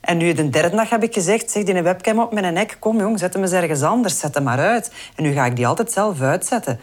en 0.00 0.16
nu 0.16 0.32
de 0.32 0.48
derde 0.48 0.76
dag 0.76 0.90
heb 0.90 1.02
ik 1.02 1.14
gezegd, 1.14 1.50
zeg 1.50 1.62
die 1.62 1.74
een 1.74 1.82
webcam 1.82 2.18
op 2.18 2.32
mijn 2.32 2.52
nek, 2.54 2.76
kom 2.78 2.98
jong, 2.98 3.18
zet 3.18 3.32
hem 3.32 3.42
eens 3.42 3.52
ergens 3.52 3.82
anders, 3.82 4.18
zet 4.18 4.34
hem 4.34 4.42
maar 4.42 4.58
uit. 4.58 4.92
En 5.16 5.22
nu 5.22 5.32
ga 5.32 5.44
ik 5.44 5.56
die 5.56 5.66
altijd 5.66 5.92
zelf 5.92 6.20
uitzetten. 6.20 6.80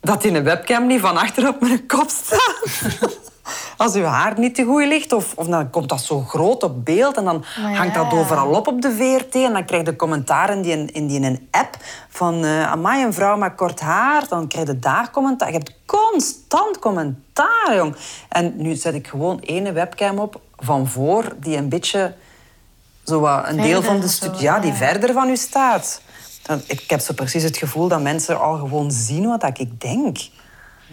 Dat 0.00 0.22
die 0.22 0.32
een 0.32 0.44
webcam 0.44 0.86
niet 0.86 1.00
van 1.00 1.16
achter 1.16 1.48
op 1.48 1.60
mijn 1.60 1.86
kop 1.86 2.08
staat. 2.08 2.62
Als 3.76 3.94
uw 3.94 4.04
haar 4.04 4.38
niet 4.38 4.54
te 4.54 4.64
goed 4.64 4.86
ligt, 4.86 5.12
of, 5.12 5.32
of 5.36 5.46
dan 5.46 5.70
komt 5.70 5.88
dat 5.88 6.00
zo 6.00 6.20
groot 6.20 6.62
op 6.62 6.84
beeld 6.84 7.16
en 7.16 7.24
dan 7.24 7.44
hangt 7.74 7.94
dat 7.94 8.12
overal 8.12 8.50
op 8.50 8.66
op 8.66 8.82
de 8.82 8.94
VRT 8.96 9.34
en 9.34 9.52
dan 9.52 9.64
krijg 9.64 9.86
je 9.86 9.96
commentaren 9.96 10.56
in 10.56 10.62
die, 10.62 10.92
in 10.92 11.06
die 11.06 11.20
een 11.20 11.48
app 11.50 11.76
van 12.08 12.44
uh, 12.44 12.70
amai, 12.70 13.04
een 13.04 13.12
vrouw 13.12 13.36
met 13.36 13.54
kort 13.54 13.80
haar, 13.80 14.28
dan 14.28 14.48
krijg 14.48 14.66
je 14.66 14.78
daar 14.78 15.10
commentaar. 15.10 15.48
Je 15.48 15.54
hebt 15.54 15.74
constant 15.86 16.78
commentaar, 16.78 17.76
jong. 17.76 17.96
En 18.28 18.52
nu 18.56 18.74
zet 18.74 18.94
ik 18.94 19.06
gewoon 19.06 19.38
ene 19.38 19.72
webcam 19.72 20.18
op 20.18 20.40
van 20.56 20.88
voor 20.88 21.32
die 21.40 21.56
een 21.56 21.68
beetje 21.68 22.14
zo 23.04 23.20
wat 23.20 23.48
een 23.48 23.56
deel 23.56 23.82
van 23.82 24.00
de 24.00 24.08
studie, 24.08 24.42
ja, 24.42 24.58
die 24.58 24.70
ja. 24.70 24.76
verder 24.76 25.12
van 25.12 25.28
u 25.28 25.36
staat. 25.36 26.00
Ik 26.66 26.90
heb 26.90 27.00
zo 27.00 27.14
precies 27.14 27.42
het 27.42 27.56
gevoel 27.56 27.88
dat 27.88 28.02
mensen 28.02 28.40
al 28.40 28.58
gewoon 28.58 28.90
zien 28.90 29.28
wat 29.28 29.58
ik 29.58 29.80
denk. 29.80 30.18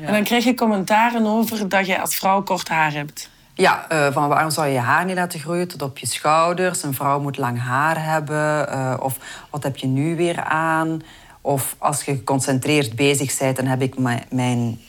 En 0.06 0.13
dan 0.13 0.23
krijg 0.23 0.43
je 0.43 0.54
commentaren 0.54 1.25
over 1.25 1.69
dat 1.69 1.86
je 1.88 2.01
als 2.01 2.15
vrouw 2.15 2.41
kort 2.41 2.67
haar 2.69 2.93
hebt. 2.93 3.30
Ja, 3.54 3.86
eh, 3.89 4.08
van 4.12 4.27
waarom 4.27 4.49
zou 4.51 4.67
je 4.67 4.73
je 4.73 4.80
haar 4.80 5.06
niet 5.06 5.15
laten 5.15 5.39
groeien 5.39 5.67
tot 5.67 5.82
op 5.82 5.97
je 5.97 6.08
schouders? 6.08 6.84
Een 6.84 6.93
vrouw 6.93 7.19
moet 7.19 7.38
lang 7.38 7.60
haar 7.62 8.06
hebben. 8.06 8.69
eh, 8.69 8.93
of 8.99 9.17
wat 9.49 9.63
heb 9.63 9.77
je 9.77 9.88
nu 9.88 10.15
weer 10.15 10.43
aan? 10.43 11.01
Of 11.41 11.75
als 11.77 12.04
je 12.04 12.15
geconcentreerd 12.15 12.95
bezig 12.95 13.38
bent, 13.38 13.56
dan 13.56 13.65
heb 13.65 13.82
ik 13.82 13.97
mijn, 13.99 14.23
mijn 14.30 14.80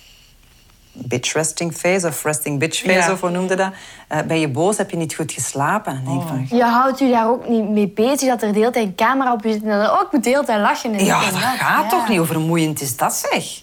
bitch 0.93 1.33
resting 1.33 1.75
face 1.75 2.07
of 2.07 2.25
resting 2.25 2.59
bitch 2.59 2.79
face, 2.81 2.93
Ja. 2.93 3.13
of 3.13 3.21
hoe 3.21 3.31
noemde 3.31 3.55
dat? 3.55 3.73
Eh, 4.09 4.21
ben 4.21 4.41
je 4.41 4.49
boos? 4.49 4.77
Heb 4.77 4.91
je 4.91 4.97
niet 4.97 5.15
goed 5.15 5.33
geslapen? 5.33 5.93
En 5.95 6.05
denk 6.05 6.23
ik 6.23 6.29
van, 6.29 6.47
Je 6.59 6.65
houdt 6.65 7.01
u 7.01 7.11
daar 7.11 7.29
ook 7.29 7.49
niet 7.49 7.69
mee 7.69 7.89
bezig 7.89 8.29
dat 8.29 8.43
er 8.43 8.53
de 8.53 8.59
hele 8.59 8.71
tijd 8.71 8.87
een 8.87 8.95
camera 8.95 9.33
op 9.33 9.45
je 9.45 9.53
zit. 9.53 9.63
En 9.63 9.69
dan, 9.69 9.91
oh, 9.91 10.01
ik 10.01 10.13
moet 10.13 10.25
de 10.25 10.31
hele 10.31 10.45
tijd 10.45 10.61
lachen. 10.61 10.93
En 10.95 11.05
ja, 11.05 11.21
dat 11.21 11.35
gaat 11.39 11.83
Ja. 11.83 11.89
toch 11.89 12.09
niet? 12.09 12.19
Hoe 12.19 12.27
vermoeiend 12.27 12.81
is 12.81 12.97
dat, 12.97 13.15
zeg? 13.31 13.62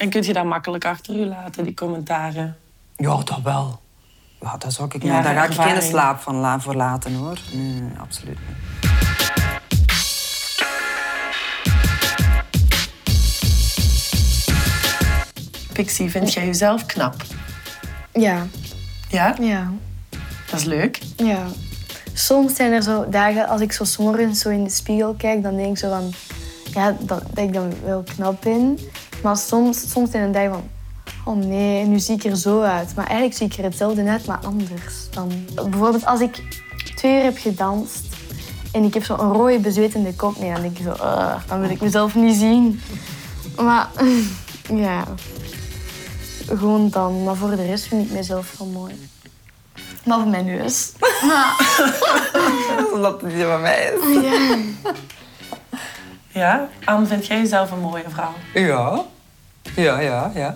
En 0.00 0.10
kun 0.10 0.22
je 0.22 0.32
dat 0.32 0.44
makkelijk 0.44 0.84
achter 0.84 1.14
je 1.18 1.26
laten, 1.26 1.64
die 1.64 1.74
commentaren? 1.74 2.56
Ja, 2.96 3.16
dat 3.16 3.40
wel. 3.42 3.80
Ja, 4.40 4.56
dat 4.56 4.72
zou 4.72 4.88
ik, 4.94 5.02
Ja, 5.02 5.12
nee, 5.12 5.22
daar 5.22 5.34
ga 5.52 5.64
ik 5.64 5.70
geen 5.72 5.82
slaap 5.82 6.20
van 6.20 6.34
la, 6.34 6.60
voor 6.60 6.74
laten, 6.74 7.14
hoor. 7.14 7.38
Nee, 7.52 7.80
nee, 7.80 7.98
absoluut 7.98 8.38
niet. 8.48 8.88
Pixie, 15.72 16.10
vind 16.10 16.32
jij 16.32 16.46
jezelf 16.46 16.86
knap? 16.86 17.14
Ja, 18.12 18.46
Ja? 19.08 19.34
ja, 19.40 19.72
Dat 20.50 20.60
is 20.60 20.64
leuk. 20.66 20.98
ja. 21.16 21.46
Soms 22.14 22.54
zijn 22.54 22.72
er 22.72 22.82
zo 22.82 23.08
dagen, 23.08 23.48
als 23.48 23.60
ik 23.60 23.72
zo 23.72 23.84
's 23.84 23.96
morgens 23.96 24.40
zo 24.40 24.48
in 24.48 24.64
de 24.64 24.70
spiegel 24.70 25.14
kijk, 25.14 25.42
dan 25.42 25.56
denk 25.56 25.70
ik 25.70 25.78
zo 25.78 25.88
van... 25.88 26.12
Ja, 26.74 26.96
dat, 27.00 27.22
dat 27.34 27.44
ik 27.44 27.52
dan 27.52 27.72
wel 27.84 28.02
knap 28.14 28.42
ben. 28.42 28.78
Maar 29.22 29.36
soms, 29.36 29.90
soms 29.90 30.10
zijn 30.10 30.22
er 30.22 30.32
dagen 30.32 30.50
van... 30.50 30.62
Oh 31.24 31.44
nee, 31.44 31.84
nu 31.86 31.98
zie 31.98 32.14
ik 32.14 32.24
er 32.24 32.36
zo 32.36 32.60
uit. 32.60 32.94
Maar 32.94 33.06
eigenlijk 33.06 33.36
zie 33.36 33.46
ik 33.46 33.56
er 33.56 33.64
hetzelfde 33.64 34.04
uit, 34.08 34.26
maar 34.26 34.38
anders. 34.44 34.94
Dan, 35.10 35.32
bijvoorbeeld 35.54 36.06
als 36.06 36.20
ik 36.20 36.42
twee 36.94 37.16
uur 37.16 37.22
heb 37.22 37.38
gedanst 37.38 38.04
en 38.72 38.84
ik 38.84 38.94
heb 38.94 39.04
zo'n 39.04 39.16
rode 39.32 39.58
bezwetende 39.58 40.14
kop, 40.14 40.38
nee, 40.38 40.52
dan 40.52 40.62
denk 40.62 40.78
ik 40.78 40.84
zo... 40.84 40.90
"Ugh, 40.92 41.34
dan 41.46 41.60
wil 41.60 41.70
ik 41.70 41.80
mezelf 41.80 42.14
niet 42.14 42.36
zien. 42.36 42.80
Maar 43.56 43.88
ja, 44.86 45.04
gewoon 46.46 46.88
dan. 46.90 47.24
Maar 47.24 47.36
voor 47.36 47.50
de 47.56 47.66
rest 47.66 47.84
vind 47.86 48.06
ik 48.06 48.12
mezelf 48.12 48.54
wel 48.58 48.68
mooi. 48.68 49.08
Maar 50.04 50.18
voor 50.18 50.28
mijn 50.28 50.44
neus. 50.44 50.92
Omdat 52.94 53.20
het 53.20 53.34
niet 53.34 53.44
van 53.44 53.60
mij 53.60 53.92
is. 54.00 54.22
Ja. 54.22 54.58
Ja? 56.32 56.68
Anne, 56.84 57.06
vind 57.06 57.26
jij 57.26 57.38
jezelf 57.38 57.70
een 57.70 57.80
mooie 57.80 58.04
vrouw? 58.08 58.32
Ja. 58.54 59.00
Ja, 59.76 59.98
ja, 60.00 60.30
ja. 60.34 60.52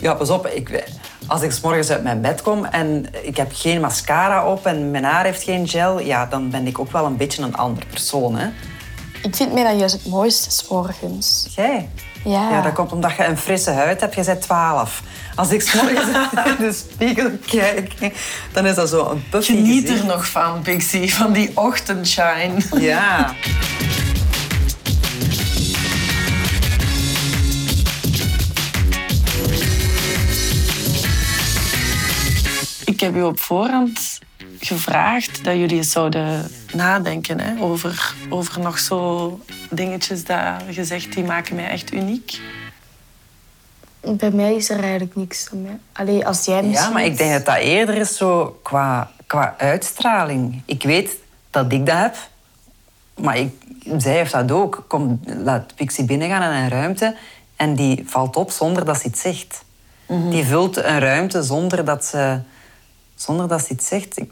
Ja, 0.00 0.14
pas 0.14 0.30
op. 0.30 0.46
Ik, 0.46 0.84
als 1.26 1.42
ik 1.42 1.52
's 1.52 1.60
morgens 1.60 1.90
uit 1.90 2.02
mijn 2.02 2.20
bed 2.20 2.42
kom 2.42 2.64
en 2.64 3.06
ik 3.22 3.36
heb 3.36 3.50
geen 3.54 3.80
mascara 3.80 4.46
op 4.46 4.66
en 4.66 4.90
mijn 4.90 5.04
haar 5.04 5.24
heeft 5.24 5.42
geen 5.42 5.68
gel, 5.68 6.00
ja, 6.00 6.26
dan 6.26 6.50
ben 6.50 6.66
ik 6.66 6.78
ook 6.78 6.92
wel 6.92 7.04
een 7.04 7.16
beetje 7.16 7.42
een 7.42 7.56
andere 7.56 7.86
persoon, 7.86 8.36
hè. 8.36 8.48
Ik 9.22 9.36
vind 9.36 9.52
mij 9.52 9.62
dat 9.64 9.78
juist 9.78 9.94
het 9.94 10.06
mooiste 10.06 10.50
's 10.50 10.68
morgens. 10.68 11.46
Jij? 11.56 11.88
Ja. 12.24 12.50
Ja, 12.50 12.62
dat 12.62 12.72
komt 12.72 12.92
omdat 12.92 13.16
je 13.16 13.24
een 13.24 13.38
frisse 13.38 13.70
huid 13.70 14.00
hebt. 14.00 14.14
Je 14.14 14.24
bent 14.24 14.42
12. 14.42 15.02
Als 15.34 15.50
ik 15.50 15.62
's 15.62 15.74
morgens 15.74 16.06
in 16.58 16.64
de 16.64 16.72
spiegel 16.72 17.30
kijk, 17.46 18.12
dan 18.52 18.66
is 18.66 18.74
dat 18.74 18.88
zo 18.88 19.10
een 19.10 19.24
puffy 19.30 19.52
Geniet 19.52 19.88
er 19.88 20.04
nog 20.04 20.26
van, 20.26 20.62
Pixie, 20.62 21.14
van 21.14 21.32
die 21.32 21.50
ochtendshine. 21.54 22.54
Ja. 22.78 23.32
heb 33.12 33.22
u 33.22 33.24
op 33.24 33.40
voorhand 33.40 34.18
gevraagd 34.60 35.44
dat 35.44 35.54
jullie 35.54 35.76
eens 35.76 35.90
zouden 35.90 36.50
nadenken 36.72 37.40
hè, 37.40 37.62
over, 37.62 38.14
over 38.28 38.60
nog 38.60 38.78
zo 38.78 39.40
dingetjes 39.70 40.24
dat 40.24 40.62
je 40.70 40.84
zegt 40.84 41.12
die 41.12 41.24
maken 41.24 41.56
mij 41.56 41.68
echt 41.68 41.92
uniek. 41.92 42.40
Bij 44.00 44.30
mij 44.30 44.54
is 44.54 44.70
er 44.70 44.80
eigenlijk 44.80 45.16
niks 45.16 45.48
aan 45.52 45.62
mij. 45.62 45.78
Allee, 45.92 46.26
als 46.26 46.44
jij 46.44 46.62
misschien... 46.62 46.88
Ja, 46.88 46.92
maar 46.92 47.04
ik 47.04 47.16
denk 47.16 47.32
dat 47.32 47.44
dat 47.44 47.56
eerder 47.56 47.96
is 47.96 48.16
zo 48.16 48.58
qua, 48.62 49.10
qua 49.26 49.54
uitstraling. 49.58 50.62
Ik 50.64 50.82
weet 50.82 51.16
dat 51.50 51.72
ik 51.72 51.86
dat 51.86 51.98
heb, 51.98 52.16
maar 53.20 53.38
ik, 53.38 53.54
zij 53.96 54.14
heeft 54.14 54.32
dat 54.32 54.50
ook. 54.50 54.84
Kom, 54.88 55.20
laat 55.24 55.74
Pixie 55.74 56.04
binnengaan 56.04 56.52
in 56.52 56.62
een 56.62 56.68
ruimte 56.68 57.16
en 57.56 57.74
die 57.74 58.02
valt 58.06 58.36
op 58.36 58.50
zonder 58.50 58.84
dat 58.84 59.00
ze 59.00 59.06
iets 59.06 59.20
zegt. 59.20 59.64
Die 60.06 60.44
vult 60.44 60.76
een 60.76 60.98
ruimte 60.98 61.42
zonder 61.42 61.84
dat 61.84 62.04
ze, 62.04 62.40
zonder 63.22 63.48
dat 63.48 63.64
ze 63.64 63.72
iets 63.72 63.86
zegt. 63.86 64.18
Ik, 64.18 64.30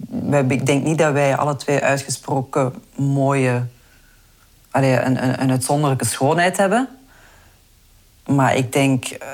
ik 0.48 0.66
denk 0.66 0.84
niet 0.84 0.98
dat 0.98 1.12
wij 1.12 1.36
alle 1.36 1.56
twee 1.56 1.80
uitgesproken 1.80 2.74
mooie, 2.96 3.66
allee, 4.70 5.00
een, 5.00 5.22
een, 5.22 5.42
een 5.42 5.50
uitzonderlijke 5.50 6.04
schoonheid 6.04 6.56
hebben. 6.56 6.88
Maar 8.26 8.56
ik 8.56 8.72
denk 8.72 9.04
eh, 9.04 9.28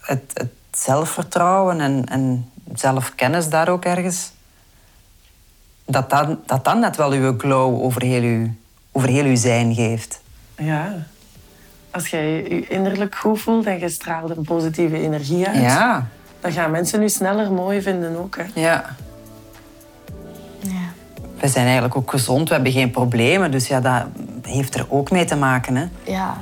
het, 0.00 0.22
het 0.34 0.52
zelfvertrouwen 0.70 1.80
en, 1.80 2.04
en 2.04 2.50
zelfkennis 2.74 3.48
daar 3.48 3.68
ook 3.68 3.84
ergens. 3.84 4.32
Dat 5.84 6.10
dat, 6.10 6.48
dat 6.48 6.64
dat 6.64 6.78
net 6.78 6.96
wel 6.96 7.10
uw 7.10 7.38
glow 7.38 7.82
over 7.82 8.02
heel 8.02 8.22
uw, 8.22 8.50
over 8.92 9.08
heel 9.08 9.24
uw 9.24 9.36
zijn 9.36 9.74
geeft. 9.74 10.20
Ja. 10.56 11.06
Als 11.90 12.08
jij 12.08 12.32
je 12.32 12.66
innerlijk 12.66 13.14
goed 13.14 13.40
voelt 13.40 13.66
en 13.66 13.78
je 13.78 13.88
straalt 13.88 14.36
een 14.36 14.44
positieve 14.44 14.98
energie 14.98 15.46
uit, 15.46 15.60
Ja, 15.60 16.08
dan 16.44 16.52
gaan 16.52 16.70
mensen 16.70 17.02
u 17.02 17.08
sneller 17.08 17.52
mooi 17.52 17.82
vinden 17.82 18.16
ook. 18.16 18.36
Hè. 18.36 18.60
ja. 18.60 18.84
Ja. 20.60 20.92
We 21.40 21.48
zijn 21.48 21.64
eigenlijk 21.64 21.96
ook 21.96 22.10
gezond, 22.10 22.48
we 22.48 22.54
hebben 22.54 22.72
geen 22.72 22.90
problemen. 22.90 23.50
Dus 23.50 23.68
ja, 23.68 23.80
dat 23.80 24.02
heeft 24.42 24.74
er 24.74 24.86
ook 24.88 25.10
mee 25.10 25.24
te 25.24 25.36
maken. 25.36 25.76
Hè. 25.76 25.86
Ja. 26.02 26.36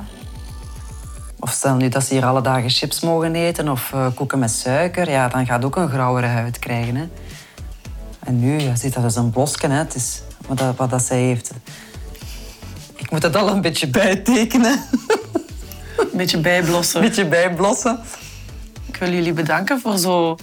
Of 1.39 1.51
stel 1.51 1.75
nu 1.75 1.89
dat 1.89 2.03
ze 2.03 2.13
hier 2.13 2.25
alle 2.25 2.41
dagen 2.41 2.69
chips 2.69 2.99
mogen 2.99 3.35
eten 3.35 3.69
of 3.69 3.93
eh, 3.93 4.07
koeken 4.15 4.39
met 4.39 4.51
suiker. 4.51 5.09
Ja, 5.09 5.27
dan 5.27 5.45
gaat 5.45 5.65
ook 5.65 5.75
een 5.75 5.89
grauwere 5.89 6.27
huid 6.27 6.59
krijgen. 6.59 6.95
Hè. 6.95 7.07
En 8.19 8.39
nu 8.39 8.59
ja, 8.59 8.75
ziet 8.75 8.93
dat 8.93 9.03
als 9.03 9.15
een 9.15 9.29
blosje. 9.29 9.67
Hè. 9.67 9.77
Het 9.77 9.95
is 9.95 10.21
wat, 10.47 10.57
dat, 10.57 10.75
wat 10.75 10.89
dat 10.89 11.03
zij 11.03 11.19
heeft. 11.19 11.51
Ik 12.95 13.11
moet 13.11 13.23
het 13.23 13.35
al 13.35 13.49
een 13.49 13.61
beetje 13.61 13.87
bijtekenen. 13.87 14.83
Een 15.97 16.17
beetje 16.19 16.39
bijblossen. 16.39 17.01
Een 17.01 17.07
beetje 17.07 17.27
bijblossen. 17.27 17.99
Ik 18.93 18.99
wil 18.99 19.11
jullie 19.11 19.33
bedanken 19.33 19.79
voor 19.79 19.97
zo, 19.97 20.37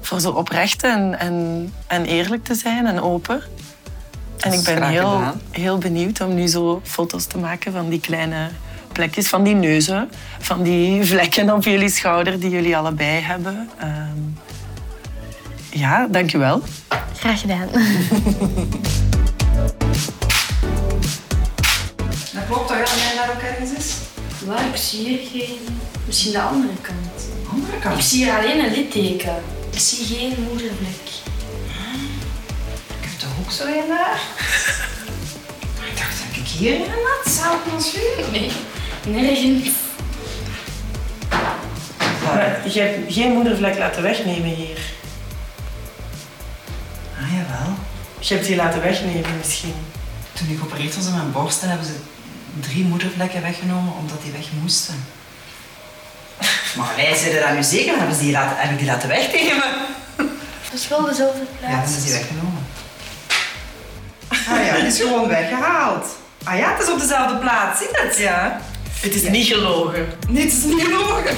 voor 0.00 0.20
zo 0.20 0.30
oprecht 0.30 0.82
en, 0.82 1.18
en, 1.18 1.72
en 1.86 2.04
eerlijk 2.04 2.44
te 2.44 2.54
zijn 2.54 2.86
en 2.86 3.00
open. 3.00 3.42
En 4.40 4.52
ik 4.52 4.64
ben 4.64 4.88
heel, 4.88 5.10
gedaan. 5.10 5.40
heel 5.50 5.78
benieuwd 5.78 6.20
om 6.20 6.34
nu 6.34 6.46
zo 6.46 6.80
foto's 6.84 7.26
te 7.26 7.38
maken 7.38 7.72
van 7.72 7.88
die 7.88 8.00
kleine 8.00 8.48
plekjes, 8.92 9.28
van 9.28 9.42
die 9.42 9.54
neuzen, 9.54 10.10
van 10.38 10.62
die 10.62 11.04
vlekken 11.04 11.54
op 11.54 11.64
jullie 11.64 11.88
schouder 11.88 12.40
die 12.40 12.50
jullie 12.50 12.76
allebei 12.76 13.20
hebben. 13.20 13.68
Ehm, 13.78 14.20
ja, 15.70 16.06
dankjewel. 16.10 16.62
Graag 17.16 17.40
gedaan. 17.40 17.68
Dat 22.32 22.46
klopt 22.46 22.68
toch 22.68 22.78
dat 22.78 22.90
jij 22.98 23.14
daar 23.16 23.30
ook 23.30 23.42
ergens 23.42 23.72
is? 23.72 24.05
Maar 24.46 24.66
ik 24.66 24.76
zie 24.76 25.06
hier 25.08 25.18
geen... 25.32 25.58
Misschien 26.06 26.32
de 26.32 26.40
andere 26.40 26.72
kant. 26.80 27.24
Andere 27.52 27.76
Ik 27.76 27.80
kant. 27.82 28.04
zie 28.04 28.24
hier 28.24 28.36
alleen 28.36 28.64
een 28.64 28.72
litteken. 28.72 29.42
Ik 29.70 29.78
zie 29.78 30.06
geen 30.06 30.34
moedervlek. 30.48 31.06
Ik 33.00 33.08
heb 33.10 33.18
toch 33.18 33.28
ook 33.40 33.50
zo 33.50 33.66
een 33.66 33.88
daar? 33.88 34.20
Ik 35.90 35.96
dacht 35.96 36.18
dat 36.26 36.36
ik 36.42 36.46
hier 36.48 36.74
een 36.74 36.80
had. 36.88 37.32
Zou 37.32 37.56
ik 37.56 37.72
ons 37.72 37.92
Nee, 38.32 38.52
nergens. 39.06 39.68
Maar 42.24 42.68
je 42.72 42.80
hebt 42.80 43.12
geen 43.12 43.32
moedervlek 43.32 43.78
laten 43.78 44.02
wegnemen 44.02 44.54
hier. 44.54 44.78
Ah, 47.20 47.30
jawel. 47.32 47.74
Je 48.18 48.34
hebt 48.34 48.46
die 48.46 48.56
laten 48.56 48.82
wegnemen 48.82 49.36
misschien. 49.38 49.74
Toen 50.32 50.48
ik 50.50 50.62
opereerd 50.62 50.96
was 50.96 51.06
aan 51.06 51.16
mijn 51.16 51.32
borsten, 51.32 51.68
hebben 51.68 51.86
ze 51.86 51.94
drie 52.60 52.84
moedervlekken 52.84 53.42
weggenomen 53.42 53.92
omdat 53.98 54.22
die 54.22 54.32
weg 54.32 54.46
moesten. 54.60 54.94
Maar 56.76 56.92
wij 56.96 57.14
zeiden 57.16 57.40
dat 57.40 57.52
nu 57.54 57.62
zeker, 57.62 57.96
hebben 57.98 58.14
ze 58.16 58.22
die 58.22 58.32
laten, 58.32 58.56
heb 58.58 58.70
ik 58.70 58.78
die 58.78 58.86
laten 58.86 59.08
wegnemen? 59.08 59.64
Dat 60.70 60.80
is 60.80 60.88
wel 60.88 61.04
dezelfde 61.04 61.38
Ja, 61.60 61.68
plaats. 61.68 61.88
dan 61.90 61.96
is 61.98 62.04
die 62.04 62.12
weggenomen. 62.12 62.66
Ah 64.28 64.66
ja, 64.66 64.74
die 64.74 64.86
is 64.86 65.00
gewoon 65.00 65.28
weggehaald. 65.28 66.06
Ah 66.44 66.58
ja, 66.58 66.72
het 66.72 66.82
is 66.82 66.92
op 66.92 67.00
dezelfde 67.00 67.36
plaats, 67.36 67.78
zie 67.78 67.88
je 67.92 68.02
het? 68.06 68.16
Ja. 68.16 68.60
Het 69.00 69.14
is 69.14 69.22
niet 69.22 69.46
gelogen. 69.46 70.06
Nee, 70.28 70.42
het 70.44 70.52
is 70.52 70.64
niet 70.64 70.82
gelogen. 70.82 71.36